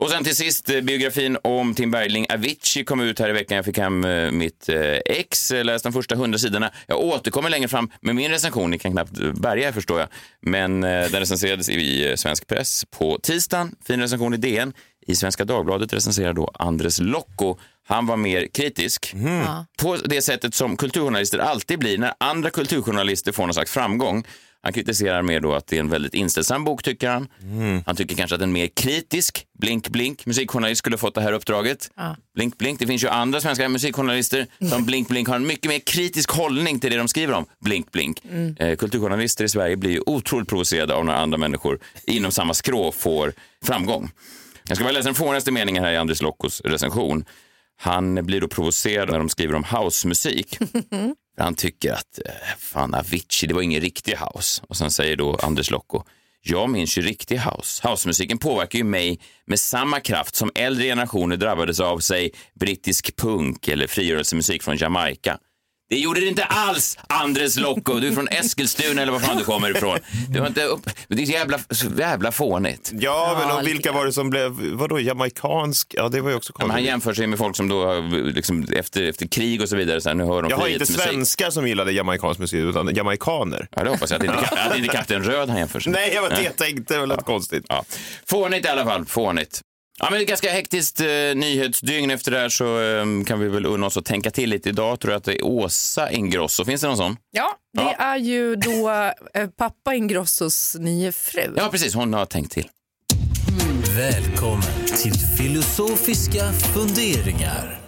Och 0.00 0.10
sen 0.10 0.24
till 0.24 0.36
sist 0.36 0.70
eh, 0.70 0.80
biografin 0.80 1.38
om 1.42 1.74
Tim 1.74 1.90
Bergling. 1.90 2.26
Avicii 2.30 2.84
kom 2.84 3.00
ut 3.00 3.18
här 3.18 3.28
i 3.28 3.32
veckan. 3.32 3.56
Jag 3.56 3.64
fick 3.64 3.78
hem 3.78 4.04
eh, 4.04 4.30
mitt 4.30 4.68
eh, 4.68 4.80
ex, 5.06 5.50
läste 5.50 5.88
de 5.88 5.92
första 5.92 6.14
hundra 6.14 6.38
sidorna. 6.38 6.70
Jag 6.86 7.00
återkommer 7.00 7.50
längre 7.50 7.68
fram 7.68 7.90
med 8.00 8.14
min 8.14 8.30
recension. 8.30 8.70
Ni 8.70 8.78
kan 8.78 8.92
knappt 8.92 9.12
bärga 9.34 9.72
förstår 9.72 10.00
jag. 10.00 10.08
Men 10.40 10.80
den 10.80 11.12
recenserades 11.12 11.68
i 11.68 12.14
svensk 12.16 12.46
press 12.46 12.84
på 12.90 13.18
tisdagen. 13.22 13.74
Fin 13.86 14.00
recension 14.00 14.34
i 14.34 14.36
DN. 14.36 14.72
I 15.06 15.16
Svenska 15.16 15.44
Dagbladet 15.44 15.92
recenserar 15.92 16.32
då 16.32 16.50
Andres 16.54 17.00
Lokko. 17.00 17.58
Han 17.88 18.06
var 18.06 18.16
mer 18.16 18.46
kritisk. 18.46 19.14
På 19.78 19.96
det 20.04 20.22
sättet 20.22 20.54
som 20.54 20.76
kulturjournalister 20.76 21.38
alltid 21.38 21.78
blir 21.78 21.98
när 21.98 22.14
andra 22.20 22.50
kulturjournalister 22.50 23.32
får 23.32 23.42
någon 23.42 23.54
slags 23.54 23.72
framgång. 23.72 24.24
Han 24.62 24.72
kritiserar 24.72 25.22
mer 25.22 25.40
då 25.40 25.54
att 25.54 25.66
det 25.66 25.76
är 25.76 25.80
en 25.80 25.88
väldigt 25.88 26.14
inställsam 26.14 26.64
bok, 26.64 26.82
tycker 26.82 27.10
han. 27.10 27.28
Han 27.86 27.96
tycker 27.96 28.16
kanske 28.16 28.36
att 28.36 28.42
en 28.42 28.52
mer 28.52 28.66
kritisk, 28.66 29.46
blink 29.58 29.88
blink, 29.88 30.26
musikjournalist 30.26 30.78
skulle 30.78 30.98
fått 30.98 31.14
det 31.14 31.20
här 31.20 31.32
uppdraget. 31.32 31.90
Blink 32.34 32.58
blink, 32.58 32.78
det 32.80 32.86
finns 32.86 33.04
ju 33.04 33.08
andra 33.08 33.40
svenska 33.40 33.68
musikjournalister 33.68 34.46
som 34.70 34.84
blink 34.86 35.08
blink 35.08 35.28
har 35.28 35.36
en 35.36 35.46
mycket 35.46 35.68
mer 35.70 35.78
kritisk 35.78 36.30
hållning 36.30 36.80
till 36.80 36.90
det 36.90 36.96
de 36.96 37.08
skriver 37.08 37.34
om. 37.34 37.46
Blink 37.64 37.92
blink. 37.92 38.22
Eh, 38.58 38.76
kulturjournalister 38.76 39.44
i 39.44 39.48
Sverige 39.48 39.76
blir 39.76 39.90
ju 39.90 40.00
otroligt 40.06 40.48
provocerade 40.48 40.94
av 40.94 41.04
när 41.04 41.14
andra 41.14 41.38
människor 41.38 41.78
inom 42.06 42.32
samma 42.32 42.54
skrå 42.54 42.92
får 42.92 43.32
framgång. 43.64 44.10
Jag 44.68 44.76
ska 44.76 44.84
bara 44.84 44.92
läsa 44.92 45.08
den 45.08 45.14
fånigaste 45.14 45.50
meningen 45.52 45.84
här 45.84 45.92
i 45.92 45.96
Andres 45.96 46.22
Lockos 46.22 46.60
recension. 46.60 47.24
Han 47.80 48.14
blir 48.26 48.40
då 48.40 48.48
provocerad 48.48 49.10
när 49.10 49.18
de 49.18 49.28
skriver 49.28 49.54
om 49.54 49.64
housemusik. 49.64 50.58
Han 51.38 51.54
tycker 51.54 51.92
att 51.92 52.18
eh, 52.24 52.32
fan 52.58 52.94
Avicii, 52.94 53.48
det 53.48 53.54
var 53.54 53.62
ingen 53.62 53.80
riktig 53.80 54.16
house. 54.16 54.62
Och 54.68 54.76
sen 54.76 54.90
säger 54.90 55.16
då 55.16 55.36
Anders 55.42 55.70
Lokko, 55.70 56.02
jag 56.42 56.70
minns 56.70 56.98
ju 56.98 57.02
riktig 57.02 57.38
house. 57.38 57.88
Housemusiken 57.88 58.38
påverkar 58.38 58.78
ju 58.78 58.84
mig 58.84 59.20
med 59.46 59.58
samma 59.58 60.00
kraft 60.00 60.34
som 60.34 60.50
äldre 60.54 60.84
generationer 60.84 61.36
drabbades 61.36 61.80
av, 61.80 61.98
säg 61.98 62.30
brittisk 62.60 63.16
punk 63.16 63.68
eller 63.68 63.86
frigörelsemusik 63.86 64.62
från 64.62 64.76
Jamaica. 64.76 65.38
Det 65.90 65.96
gjorde 65.98 66.20
det 66.20 66.26
inte 66.26 66.44
alls, 66.44 66.98
Andres 67.06 67.56
Lokko. 67.56 67.94
Du 68.00 68.08
är 68.08 68.12
från 68.12 68.28
Eskilstuna 68.28 69.02
eller 69.02 69.12
var 69.12 69.20
fan 69.20 69.36
du 69.36 69.44
kommer 69.44 69.76
ifrån. 69.76 69.98
Du 70.28 70.40
har 70.40 70.46
inte 70.46 70.64
upp... 70.64 70.90
Det 71.08 71.22
är 71.22 71.26
så 71.26 71.32
jävla, 71.32 71.58
så 71.70 71.86
jävla 71.98 72.32
fånigt. 72.32 72.90
Ja, 72.94 73.36
men 73.38 73.48
Ja, 73.48 73.60
och 73.60 73.66
vilka 73.66 73.92
var 73.92 74.06
det 74.06 74.12
som 74.12 74.30
blev, 74.30 74.50
vadå, 74.72 75.00
jamaikansk? 75.00 75.94
Ja, 75.96 76.08
det 76.08 76.20
var 76.20 76.30
ju 76.30 76.36
också 76.36 76.52
Men 76.58 76.60
han 76.62 76.70
konstigt. 76.70 76.86
jämför 76.88 77.14
sig 77.14 77.26
med 77.26 77.38
folk 77.38 77.56
som 77.56 77.68
då 77.68 77.86
har, 77.86 78.32
liksom, 78.32 78.66
efter, 78.72 79.02
efter 79.02 79.26
krig 79.26 79.62
och 79.62 79.68
så 79.68 79.76
vidare, 79.76 80.00
så 80.00 80.08
här, 80.08 80.16
nu 80.16 80.24
hör 80.24 80.42
de 80.42 80.50
Jag 80.50 80.56
har 80.56 80.68
inte 80.68 80.86
svenskar 80.86 81.50
som 81.50 81.68
gillade 81.68 81.92
jamaikansk 81.92 82.40
musik, 82.40 82.60
utan 82.60 82.94
jamaikaner. 82.94 83.68
Ja, 83.70 83.84
det 83.84 83.90
hoppas 83.90 84.10
jag. 84.10 84.18
Att 84.18 84.24
inte, 84.24 84.48
att 84.56 84.76
inte 84.76 84.88
Kapten 84.88 85.22
Röd 85.22 85.48
han 85.48 85.58
jämför 85.58 85.80
sig 85.80 85.92
med. 85.92 86.00
Nej, 86.06 86.14
jag 86.14 86.22
var 86.22 86.30
det 86.30 86.42
jag 86.42 86.56
tänkte, 86.56 86.94
det 86.94 87.00
var 87.00 87.06
lite 87.06 87.24
konstigt. 87.24 87.64
Ja. 87.68 87.84
Fånigt 88.26 88.66
i 88.66 88.68
alla 88.68 88.84
fall, 88.84 89.06
fånigt. 89.06 89.60
Ja, 90.00 90.08
men 90.10 90.20
ett 90.20 90.28
ganska 90.28 90.50
hektiskt 90.50 91.00
eh, 91.00 91.06
nyhetsdygn 91.34 92.10
efter 92.10 92.30
det 92.30 92.38
här 92.38 92.48
så 92.48 92.80
eh, 92.80 93.24
kan 93.26 93.40
vi 93.40 93.48
väl 93.48 93.66
unna 93.66 93.86
oss 93.86 93.96
att 93.96 94.04
tänka 94.04 94.30
till 94.30 94.50
lite. 94.50 94.68
Idag 94.68 95.00
tror 95.00 95.12
jag 95.12 95.18
att 95.18 95.24
det 95.24 95.34
är 95.38 95.44
Åsa 95.44 96.10
Ingrosso. 96.10 96.64
Finns 96.64 96.80
det 96.80 96.86
någon 96.86 96.96
sån? 96.96 97.16
Ja, 97.30 97.50
det 97.76 97.82
Ja. 97.82 97.94
är 97.98 98.16
ju 98.16 98.56
då 98.56 98.90
eh, 99.34 99.46
pappa 99.56 99.94
Ingrossos 99.94 100.76
nya 100.80 101.12
fru. 101.12 101.54
Ja, 101.56 101.68
precis. 101.70 101.94
Hon 101.94 102.14
har 102.14 102.26
tänkt 102.26 102.52
till. 102.52 102.68
Välkommen 103.96 104.62
till 105.02 105.12
filosofiska 105.38 106.52
funderingar. 106.52 107.80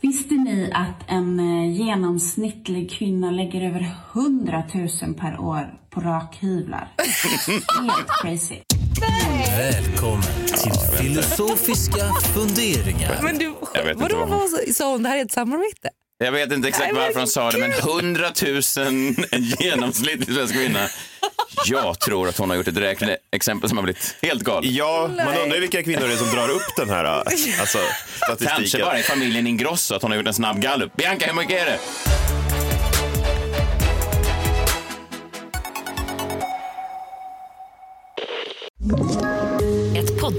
Visste 0.00 0.34
ni 0.34 0.70
att 0.74 1.10
en 1.10 1.38
eh, 1.40 1.72
genomsnittlig 1.86 2.90
kvinna 2.90 3.30
lägger 3.30 3.60
över 3.68 3.90
100 4.14 4.62
000 5.02 5.14
per 5.14 5.40
år 5.40 5.74
på 5.90 6.00
rakhyvlar? 6.00 6.88
Helt 7.80 8.08
crazy. 8.22 8.56
Välkommen 9.56 10.46
till 10.46 10.72
filosofiska 10.98 12.12
funderingar. 12.34 13.18
Men 13.22 13.38
du, 13.38 13.54
vadå, 13.94 14.26
vad 14.26 14.74
sa 14.76 14.90
hon? 14.90 15.02
Det 15.02 15.08
här 15.08 15.18
är 15.18 15.24
ett 15.24 15.32
samarbete? 15.32 15.90
Jag 16.18 16.32
vet 16.32 16.52
inte 16.52 16.68
exakt 16.68 16.92
Nej, 16.92 17.02
varför 17.02 17.18
hon 17.18 17.28
sa 17.28 17.50
det, 17.50 17.58
men 17.58 17.72
100 17.72 18.26
000 18.42 18.62
en 19.30 19.42
genomsnittlig 19.42 20.36
svensk 20.36 20.54
kvinna. 20.54 20.88
Jag 21.66 22.00
tror 22.00 22.28
att 22.28 22.38
hon 22.38 22.50
har 22.50 22.56
gjort 22.56 22.68
ett 22.68 22.76
räkneexempel 22.76 23.68
som 23.68 23.78
har 23.78 23.82
blivit 23.82 24.16
helt 24.22 24.42
galet. 24.42 24.70
Ja, 24.70 25.10
man 25.16 25.36
undrar 25.38 25.60
vilka 25.60 25.82
kvinnor 25.82 26.06
det 26.06 26.12
är 26.12 26.16
som 26.16 26.28
drar 26.28 26.48
upp 26.48 26.76
den 26.76 26.90
här 26.90 27.04
alltså, 27.04 27.78
Kanske 28.20 28.46
statistiken. 28.46 28.86
bara 28.86 28.98
i 28.98 29.02
familjen 29.02 29.46
Ingrosso 29.46 29.94
att 29.94 30.02
hon 30.02 30.10
har 30.10 30.18
gjort 30.18 30.26
en 30.26 30.34
snabb 30.34 30.60
gallup. 30.60 30.96
Bianca, 30.96 31.26
hur 31.26 31.34
mycket 31.34 31.62
är 31.62 31.66
det? 31.66 31.78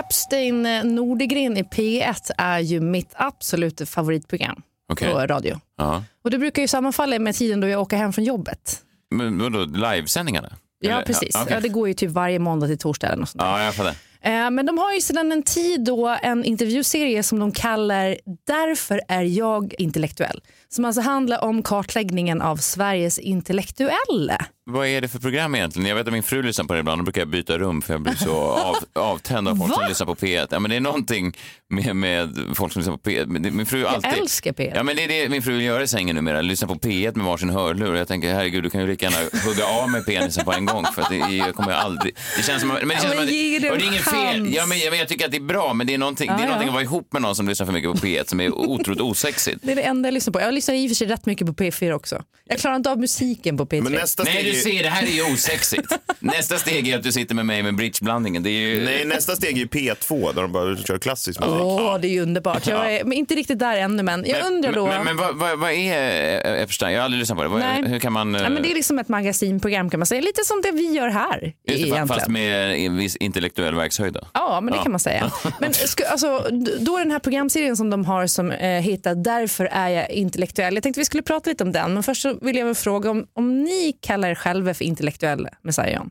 Epstein 0.00 0.66
eh, 0.66 0.84
Nordegren 0.84 1.56
i 1.56 1.62
P1 1.62 2.30
är 2.38 2.58
ju 2.58 2.80
mitt 2.80 3.12
absolut 3.14 3.88
favoritprogram 3.88 4.62
Okej. 4.92 5.12
på 5.12 5.18
radio. 5.18 5.60
Ja. 5.78 6.04
Och 6.24 6.30
det 6.30 6.38
brukar 6.38 6.62
ju 6.62 6.68
sammanfalla 6.68 7.18
med 7.18 7.34
tiden 7.34 7.60
då 7.60 7.68
jag 7.68 7.80
åker 7.80 7.96
hem 7.96 8.12
från 8.12 8.24
jobbet. 8.24 8.80
Men 9.14 9.38
vadå, 9.38 9.64
livesändningarna? 9.64 10.52
Ja, 10.80 10.90
Eller- 10.92 11.02
precis. 11.02 11.30
Ja, 11.34 11.46
Ja, 11.50 11.60
det 11.60 11.68
går 11.68 11.88
ju 11.88 11.94
typ 11.94 12.10
varje 12.10 12.38
måndag 12.38 12.66
till 12.66 12.78
torsdag 12.78 13.06
eller 13.06 13.16
något 13.20 13.28
sånt. 13.28 13.42
ja, 13.42 13.64
jag 13.64 13.74
fattar. 13.74 13.94
Eh, 14.22 14.50
Men 14.50 14.66
de 14.66 14.78
har 14.78 14.92
ju 14.92 15.00
sedan 15.00 15.32
en 15.32 15.42
tid 15.42 15.84
då 15.84 16.16
en 16.22 16.44
intervjuserie 16.44 17.22
som 17.22 17.38
de 17.38 17.52
kallar 17.52 18.16
Därför 18.46 19.00
är 19.08 19.22
jag 19.22 19.74
intellektuell. 19.78 20.40
Som 20.72 20.84
alltså 20.84 21.00
handlar 21.00 21.44
om 21.44 21.62
kartläggningen 21.62 22.42
av 22.42 22.56
Sveriges 22.56 23.18
intellektuella. 23.18 24.44
Vad 24.70 24.86
är 24.86 25.00
det 25.00 25.08
för 25.08 25.18
program 25.18 25.54
egentligen? 25.54 25.88
Jag 25.88 25.96
vet 25.96 26.06
att 26.06 26.12
min 26.12 26.22
fru 26.22 26.42
lyssnar 26.42 26.64
på 26.64 26.74
det 26.74 26.80
ibland. 26.80 27.00
Då 27.00 27.04
brukar 27.04 27.20
jag 27.20 27.28
byta 27.28 27.58
rum 27.58 27.82
för 27.82 27.94
jag 27.94 28.00
blir 28.02 28.14
så 28.14 28.36
av, 28.40 28.76
avtänd 28.92 29.48
av 29.48 29.56
folk 29.56 29.72
som 29.74 29.82
Va? 29.82 29.88
lyssnar 29.88 30.06
på 30.06 30.14
P1. 30.14 30.46
Ja, 30.50 30.58
men 30.58 30.70
det 30.70 30.76
är 30.76 30.80
någonting 30.80 31.36
med, 31.70 31.96
med 31.96 32.36
folk 32.54 32.72
som 32.72 32.80
lyssnar 32.80 32.96
på 32.96 33.10
P1. 33.10 33.26
Men 33.26 33.42
det- 33.42 33.50
Min 33.50 33.66
fru 33.66 33.86
alltid... 33.86 34.12
älskar 34.12 34.52
P1. 34.52 34.72
Ja, 34.74 34.82
men 34.82 34.96
det 34.96 35.04
är 35.04 35.08
det 35.08 35.28
min 35.28 35.42
fru 35.42 35.52
vill 35.52 35.62
göra 35.64 35.82
i 35.82 35.86
sängen 35.86 36.16
numera. 36.16 36.40
Lyssna 36.40 36.68
på 36.68 36.74
P1 36.74 37.16
med 37.16 37.26
varsin 37.26 37.50
hörlur. 37.50 37.94
Jag 37.94 38.08
tänker, 38.08 38.34
herregud, 38.34 38.62
du 38.62 38.70
kan 38.70 38.80
ju 38.80 38.86
lika 38.86 39.06
gärna 39.06 39.18
hugga 39.44 39.64
av 39.66 39.90
med 39.90 40.06
penisen 40.06 40.44
på 40.44 40.52
en 40.52 40.66
gång. 40.66 40.84
För 40.94 41.04
det 41.10 41.36
jag 41.36 41.54
kommer 41.54 41.70
jag 41.70 41.80
aldrig... 41.80 42.14
Det 42.36 42.42
känns 42.42 42.60
som, 42.60 42.68
men 42.68 42.88
det 42.88 42.94
känns 42.94 43.04
men 43.04 43.12
som 43.12 43.20
att, 43.22 43.28
det 43.28 43.70
och 43.70 43.78
det 43.78 43.84
är 43.84 43.88
inget 43.88 44.10
fel. 44.10 44.54
Ja, 44.54 44.66
men, 44.66 44.78
jag, 44.78 44.96
jag 44.96 45.08
tycker 45.08 45.24
att 45.24 45.30
det 45.30 45.36
är 45.36 45.40
bra, 45.40 45.74
men 45.74 45.86
det 45.86 45.94
är 45.94 45.98
någonting, 45.98 46.26
det 46.26 46.32
är 46.32 46.38
Ja, 46.38 46.44
någonting 46.44 46.66
ja. 46.66 46.70
att 46.70 46.74
vara 46.74 46.82
ihop 46.82 47.12
med 47.12 47.22
någon 47.22 47.36
som 47.36 47.48
lyssnar 47.48 47.66
för 47.66 47.72
mycket 47.72 47.90
på 47.90 47.96
P1 48.06 48.24
som 48.26 48.40
är 48.40 48.54
otroligt 48.54 49.00
osexigt. 49.00 49.58
Det 49.62 49.72
är 49.72 49.76
det 49.76 49.82
enda 49.82 50.06
jag 50.06 50.14
lyssnar 50.14 50.32
på. 50.32 50.40
Jag 50.40 50.54
lyssnar 50.60 50.74
i 50.74 50.86
och 50.86 50.90
för 50.90 50.94
sig 50.94 51.06
rätt 51.06 51.26
mycket 51.26 51.46
på 51.46 51.52
P4 51.52 51.92
också. 51.92 52.22
Jag 52.44 52.58
klarar 52.58 52.76
inte 52.76 52.90
av 52.90 52.98
musiken 52.98 53.56
på 53.56 53.66
P3. 53.66 53.82
Men 53.82 53.92
nästa 53.92 54.22
Nej, 54.22 54.32
steg, 54.32 54.44
du 54.44 54.50
är 54.50 54.54
ju, 54.54 54.60
ser, 54.60 54.82
det 54.82 54.88
här 54.88 55.02
är 55.02 55.10
ju 55.10 55.32
osexigt. 55.32 55.92
Nästa 56.18 56.56
steg 56.56 56.88
är 56.88 56.96
att 56.96 57.02
du 57.02 57.12
sitter 57.12 57.34
med 57.34 57.46
mig 57.46 57.62
med 57.62 57.76
bridgeblandningen. 57.76 58.42
Det 58.42 58.50
är 58.50 58.60
ju... 58.60 58.84
nej, 58.84 59.04
nästa 59.04 59.36
steg 59.36 59.56
är 59.56 59.60
ju 59.60 59.66
P2 59.66 60.34
där 60.34 60.42
de 60.42 60.52
bara 60.52 60.76
kör 60.76 60.98
klassisk 60.98 61.40
musik. 61.40 61.54
Åh, 61.54 61.98
det 62.00 62.08
är 62.08 62.10
ju 62.10 62.22
underbart. 62.22 62.66
Jag 62.66 62.94
är 62.94 63.04
men 63.04 63.12
inte 63.12 63.34
riktigt 63.34 63.58
där 63.58 63.76
ännu, 63.76 64.02
men 64.02 64.24
jag 64.26 64.46
undrar 64.46 64.72
då... 64.72 64.86
Men, 64.86 65.04
men, 65.04 65.16
vad, 65.16 65.36
vad, 65.36 65.58
vad 65.58 65.70
är 65.70 66.62
Epstein? 66.62 66.92
Jag 66.92 67.00
har 67.00 67.04
aldrig 67.04 67.18
lyssnat 67.18 67.38
på 67.38 67.42
det. 67.42 67.48
Vad, 67.48 67.60
Nej. 67.60 67.84
hur 67.86 67.98
kan 67.98 68.12
man... 68.12 68.32
Nej, 68.32 68.50
men 68.50 68.62
det 68.62 68.70
är 68.70 68.74
liksom 68.74 68.98
ett 68.98 69.08
magasinprogram 69.08 69.90
kan 69.90 70.00
man 70.00 70.06
säga. 70.06 70.20
Lite 70.20 70.44
som 70.44 70.60
det 70.62 70.72
vi 70.72 70.92
gör 70.92 71.08
här 71.08 71.52
just 71.64 71.94
det, 71.94 72.06
fast 72.06 72.28
med 72.28 72.86
en 72.86 72.96
viss 72.96 73.16
intellektuell 73.16 73.74
verkshöjd? 73.74 74.16
Ja, 74.34 74.60
men 74.60 74.72
det 74.74 74.78
kan 74.82 74.92
man 74.92 75.00
säga. 75.00 75.32
Men 75.60 75.72
sku, 75.74 76.04
alltså, 76.04 76.46
då 76.80 76.98
den 76.98 77.10
här 77.10 77.18
programserien 77.18 77.76
som 77.76 77.90
de 77.90 78.04
har 78.04 78.26
som 78.26 78.50
eh, 78.50 78.82
heter 78.82 79.14
Därför 79.14 79.64
är 79.64 79.88
jag 79.88 80.10
intellektuell. 80.10 80.49
Jag 80.58 80.82
tänkte 80.82 81.00
vi 81.00 81.04
skulle 81.04 81.22
prata 81.22 81.50
lite 81.50 81.64
om 81.64 81.72
den, 81.72 81.94
men 81.94 82.02
först 82.02 82.22
så 82.22 82.38
vill 82.42 82.56
jag 82.56 82.66
väl 82.66 82.74
fråga 82.74 83.10
om, 83.10 83.26
om 83.34 83.62
ni 83.64 83.92
kallar 84.02 84.28
er 84.28 84.34
själva 84.34 84.74
för 84.74 84.84
intellektuella, 84.84 85.48
Messiah? 85.62 86.02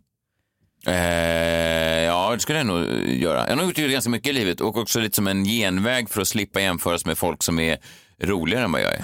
Eh, 0.88 2.04
ja, 2.06 2.32
det 2.34 2.40
skulle 2.40 2.58
jag 2.58 2.68
nog 2.68 2.86
göra. 3.08 3.40
Jag 3.40 3.50
har 3.50 3.56
nog 3.56 3.66
gjort 3.66 3.76
det 3.76 3.88
ganska 3.88 4.10
mycket 4.10 4.30
i 4.30 4.34
livet 4.34 4.62
och 4.62 4.78
också 4.78 5.00
lite 5.00 5.16
som 5.16 5.28
en 5.28 5.46
genväg 5.46 6.10
för 6.10 6.22
att 6.22 6.28
slippa 6.28 6.62
jämföras 6.62 7.06
med 7.06 7.18
folk 7.18 7.44
som 7.44 7.60
är 7.60 7.78
roligare 8.24 8.64
än 8.64 8.72
vad 8.72 8.82
jag 8.82 8.94
är. 8.94 9.04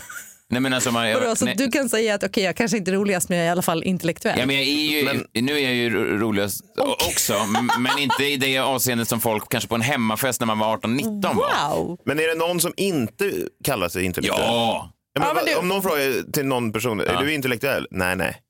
Nej, 0.50 0.62
men 0.62 0.74
alltså, 0.74 0.92
man, 0.92 1.14
Vadå, 1.14 1.36
så 1.36 1.46
nej, 1.46 1.56
du 1.58 1.72
kan 1.72 1.90
säga 1.90 2.16
att 2.16 2.24
okej, 2.24 2.44
jag 2.44 2.56
kanske 2.56 2.78
inte 2.78 2.92
är 2.92 2.96
roligast, 2.96 3.30
men 3.30 3.38
jag 3.38 3.44
är 3.46 3.50
i 3.50 3.52
alla 3.52 3.62
fall 3.62 3.84
intellektuell. 3.84 4.40
Ja, 4.40 4.46
men 4.46 4.56
jag 4.56 4.66
är 4.66 4.70
ju, 5.34 5.42
Nu 5.42 5.54
är 5.58 5.64
jag 5.64 5.74
ju 5.74 5.90
ro- 5.90 6.18
roligast 6.18 6.62
också, 7.10 7.34
m- 7.34 7.70
men 7.80 8.00
inte 8.00 8.24
i 8.26 8.38
det 8.38 8.58
avseendet 8.58 9.08
som 9.08 9.22
folk 9.22 9.50
kanske 9.50 9.68
på 9.68 9.76
en 9.76 9.82
hemmafest 9.82 10.40
när 10.40 10.46
man 10.48 10.60
var 10.60 10.78
18-19 10.78 11.22
var. 11.36 11.76
Wow! 11.76 12.00
Men 12.06 12.20
är 12.20 12.28
det 12.28 12.36
någon 12.48 12.60
som 12.60 12.74
inte 12.78 13.32
kallar 13.64 13.90
sig 13.90 14.04
intellektuell? 14.06 14.42
Ja, 14.42 14.92
men 15.20 15.28
Ja, 15.28 15.34
men 15.34 15.46
du- 15.46 15.56
Om 15.56 15.68
någon 15.68 15.82
frågar 15.82 16.32
till 16.32 16.46
någon 16.46 16.72
person, 16.72 17.00
är 17.00 17.22
du 17.24 17.34
intellektuell? 17.34 17.88
Nej, 17.92 18.16
nej. 18.16 18.42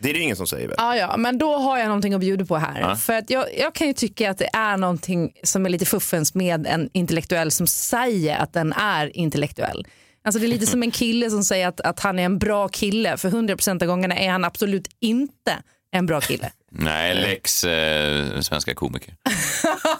Det 0.00 0.10
är 0.10 0.14
det 0.14 0.20
ingen 0.20 0.36
som 0.36 0.46
säger 0.46 0.68
väl? 0.68 0.74
Ja, 0.78 0.96
ja, 0.96 1.16
men 1.16 1.38
då 1.38 1.56
har 1.58 1.78
jag 1.78 1.86
någonting 1.86 2.14
att 2.14 2.20
bjuda 2.20 2.44
på 2.44 2.56
här. 2.56 2.94
För 2.94 3.12
att 3.12 3.30
jag, 3.30 3.46
jag 3.58 3.74
kan 3.74 3.86
ju 3.86 3.92
tycka 3.92 4.30
att 4.30 4.38
det 4.38 4.48
är 4.52 4.76
någonting 4.76 5.32
som 5.42 5.66
är 5.66 5.70
lite 5.70 5.84
fuffens 5.86 6.34
med 6.34 6.66
en 6.66 6.90
intellektuell 6.92 7.50
som 7.50 7.66
säger 7.66 8.36
att 8.38 8.52
den 8.52 8.72
är 8.72 9.16
intellektuell. 9.16 9.86
Alltså 10.24 10.38
det 10.40 10.46
är 10.46 10.48
lite 10.48 10.66
som 10.66 10.82
en 10.82 10.90
kille 10.90 11.30
som 11.30 11.44
säger 11.44 11.68
att, 11.68 11.80
att 11.80 12.00
han 12.00 12.18
är 12.18 12.22
en 12.24 12.38
bra 12.38 12.68
kille. 12.68 13.16
För 13.16 13.28
100% 13.30 13.82
av 13.82 13.86
gångerna 13.88 14.16
är 14.16 14.30
han 14.30 14.44
absolut 14.44 14.88
inte 15.00 15.52
en 15.92 16.06
bra 16.06 16.20
kille. 16.20 16.52
Nej, 16.78 17.14
Lex, 17.14 17.64
eh, 17.64 18.40
svenska 18.40 18.74
komiker. 18.74 19.14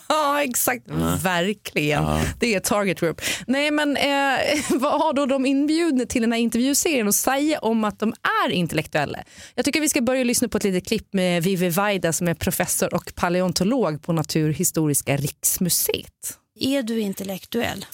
Ja, 0.09 0.43
exakt. 0.43 0.85
Verkligen. 1.23 2.05
Det 2.41 2.55
är 2.55 2.61
target 2.61 3.01
group. 3.01 3.21
Nej, 3.47 3.71
men 3.71 3.97
eh, 3.97 4.39
vad 4.71 5.01
har 5.01 5.13
då 5.13 5.27
de 5.27 5.47
inbjudna 5.47 6.05
till 6.07 6.23
den 6.23 6.33
här 6.33 6.39
intervjuserien 6.39 7.09
att 7.09 7.15
säga 7.15 7.59
om 7.59 7.85
att 7.85 7.99
de 7.99 8.15
är 8.47 8.51
intellektuella? 8.51 9.19
Jag 9.55 9.65
tycker 9.65 9.81
vi 9.81 9.89
ska 9.89 10.01
börja 10.01 10.25
lyssna 10.25 10.49
på 10.49 10.57
ett 10.57 10.65
litet 10.65 10.89
klipp 10.89 11.13
med 11.13 11.43
Vivi 11.43 11.69
Vaida 11.69 12.13
som 12.13 12.29
är 12.29 12.35
professor 12.35 12.95
och 12.95 13.13
paleontolog 13.15 14.03
på 14.03 14.13
Naturhistoriska 14.13 15.17
riksmuseet. 15.17 16.39
Är 16.61 16.83
du 16.83 17.01
intellektuell? 17.01 17.85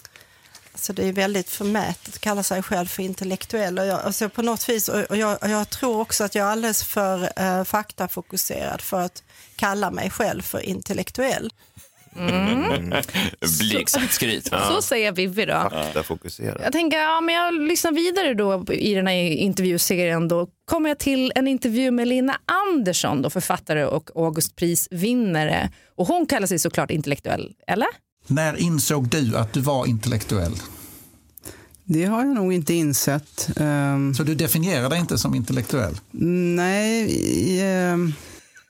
Så 0.81 0.93
det 0.93 1.09
är 1.09 1.13
väldigt 1.13 1.51
förmätet 1.51 2.09
att 2.09 2.21
kalla 2.21 2.43
sig 2.43 2.63
själv 2.63 2.87
för 2.87 3.03
intellektuell. 3.03 3.79
Och 3.79 3.87
jag, 3.87 4.01
alltså 4.01 4.29
på 4.29 4.43
något 4.43 4.69
vis, 4.69 4.89
och 4.89 5.17
jag, 5.17 5.43
och 5.43 5.49
jag 5.51 5.71
tror 5.71 6.01
också 6.01 6.25
att 6.25 6.35
jag 6.35 6.47
är 6.47 6.51
alldeles 6.51 6.85
för 6.85 7.33
eh, 7.37 7.65
faktafokuserad 7.65 8.81
för 8.81 9.01
att 9.01 9.23
kalla 9.57 9.91
mig 9.91 10.11
själv 10.11 10.43
för 10.43 10.61
intellektuell. 10.61 11.53
Blygsamt 13.61 14.13
skryt. 14.13 14.47
Så 14.69 14.83
säger 14.83 15.13
Vivi 15.13 15.45
då. 15.45 15.71
Där 15.95 16.03
fokuserar. 16.03 16.61
Jag 16.63 16.73
tänker, 16.73 16.99
ja, 16.99 17.21
men 17.21 17.35
jag 17.35 17.55
lyssnar 17.55 17.93
vidare 17.93 18.35
då 18.35 18.65
i 18.73 18.95
den 18.95 19.07
här 19.07 19.15
intervjuserien. 19.15 20.29
Då 20.29 20.49
kommer 20.65 20.89
jag 20.89 20.99
till 20.99 21.33
en 21.35 21.49
intervju 21.49 21.91
med 21.91 22.09
Lina 22.09 22.41
Andersson, 22.45 23.23
då, 23.23 23.31
författare 23.31 23.85
och 23.85 24.11
Augustprisvinnare. 24.15 25.71
Och 25.97 26.07
hon 26.07 26.27
kallar 26.27 26.47
sig 26.47 26.59
såklart 26.59 26.91
intellektuell, 26.91 27.55
eller? 27.67 27.89
När 28.31 28.57
insåg 28.57 29.09
du 29.09 29.37
att 29.37 29.53
du 29.53 29.61
var 29.61 29.87
intellektuell? 29.87 30.53
Det 31.85 32.05
har 32.05 32.25
jag 32.25 32.35
nog 32.35 32.53
inte 32.53 32.75
insett. 32.75 33.51
Ehm, 33.57 34.15
Så 34.15 34.23
du 34.23 34.35
definierar 34.35 34.91
dig 34.91 34.99
inte 34.99 35.19
som 35.19 35.35
intellektuell? 35.35 36.01
nej, 36.11 37.61
ehm, 37.63 38.13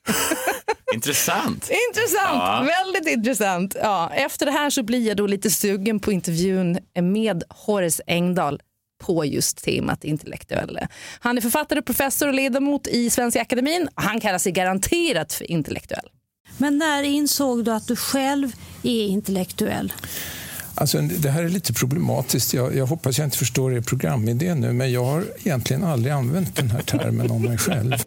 Intressant. 0.94 1.70
Intressant, 1.88 2.32
Ja. 2.42 2.66
väldigt 2.84 3.14
intressant. 3.16 3.76
Ja, 3.82 4.10
efter 4.14 4.46
det 4.46 4.52
här 4.52 4.70
så 4.70 4.82
blir 4.82 5.08
jag 5.08 5.16
då 5.16 5.26
lite 5.26 5.50
sugen 5.50 6.00
på 6.00 6.12
intervjun 6.12 6.78
med 7.02 7.44
Horace 7.48 8.02
Engdahl 8.06 8.60
på 9.04 9.24
just 9.24 9.64
temat 9.64 10.04
intellektuella. 10.04 10.88
Han 11.20 11.36
är 11.36 11.40
författare, 11.42 11.82
professor 11.82 12.28
och 12.28 12.34
ledamot 12.34 12.86
i 12.86 13.10
Svenska 13.10 13.40
Akademin. 13.42 13.88
Han 13.94 14.20
kallar 14.20 14.38
sig 14.38 14.52
garanterat 14.52 15.32
för 15.32 15.50
intellektuell. 15.50 16.08
Men 16.58 16.78
när 16.78 17.02
insåg 17.02 17.64
du 17.64 17.70
att 17.70 17.86
du 17.86 17.96
själv 17.96 18.52
är 18.82 19.06
intellektuell? 19.06 19.92
Alltså, 20.80 20.98
det 21.00 21.30
här 21.30 21.42
är 21.42 21.48
lite 21.48 21.72
problematiskt. 21.72 22.54
Jag, 22.54 22.76
jag 22.76 22.86
hoppas 22.86 23.18
jag 23.18 23.26
inte 23.26 23.38
förstår 23.38 23.74
er 23.74 23.80
programidé 23.80 24.54
nu, 24.54 24.72
men 24.72 24.92
jag 24.92 25.04
har 25.04 25.24
egentligen 25.38 25.84
aldrig 25.84 26.12
använt 26.12 26.56
den 26.56 26.70
här 26.70 26.82
termen 26.82 27.30
om 27.30 27.42
mig 27.42 27.58
själv. 27.58 27.94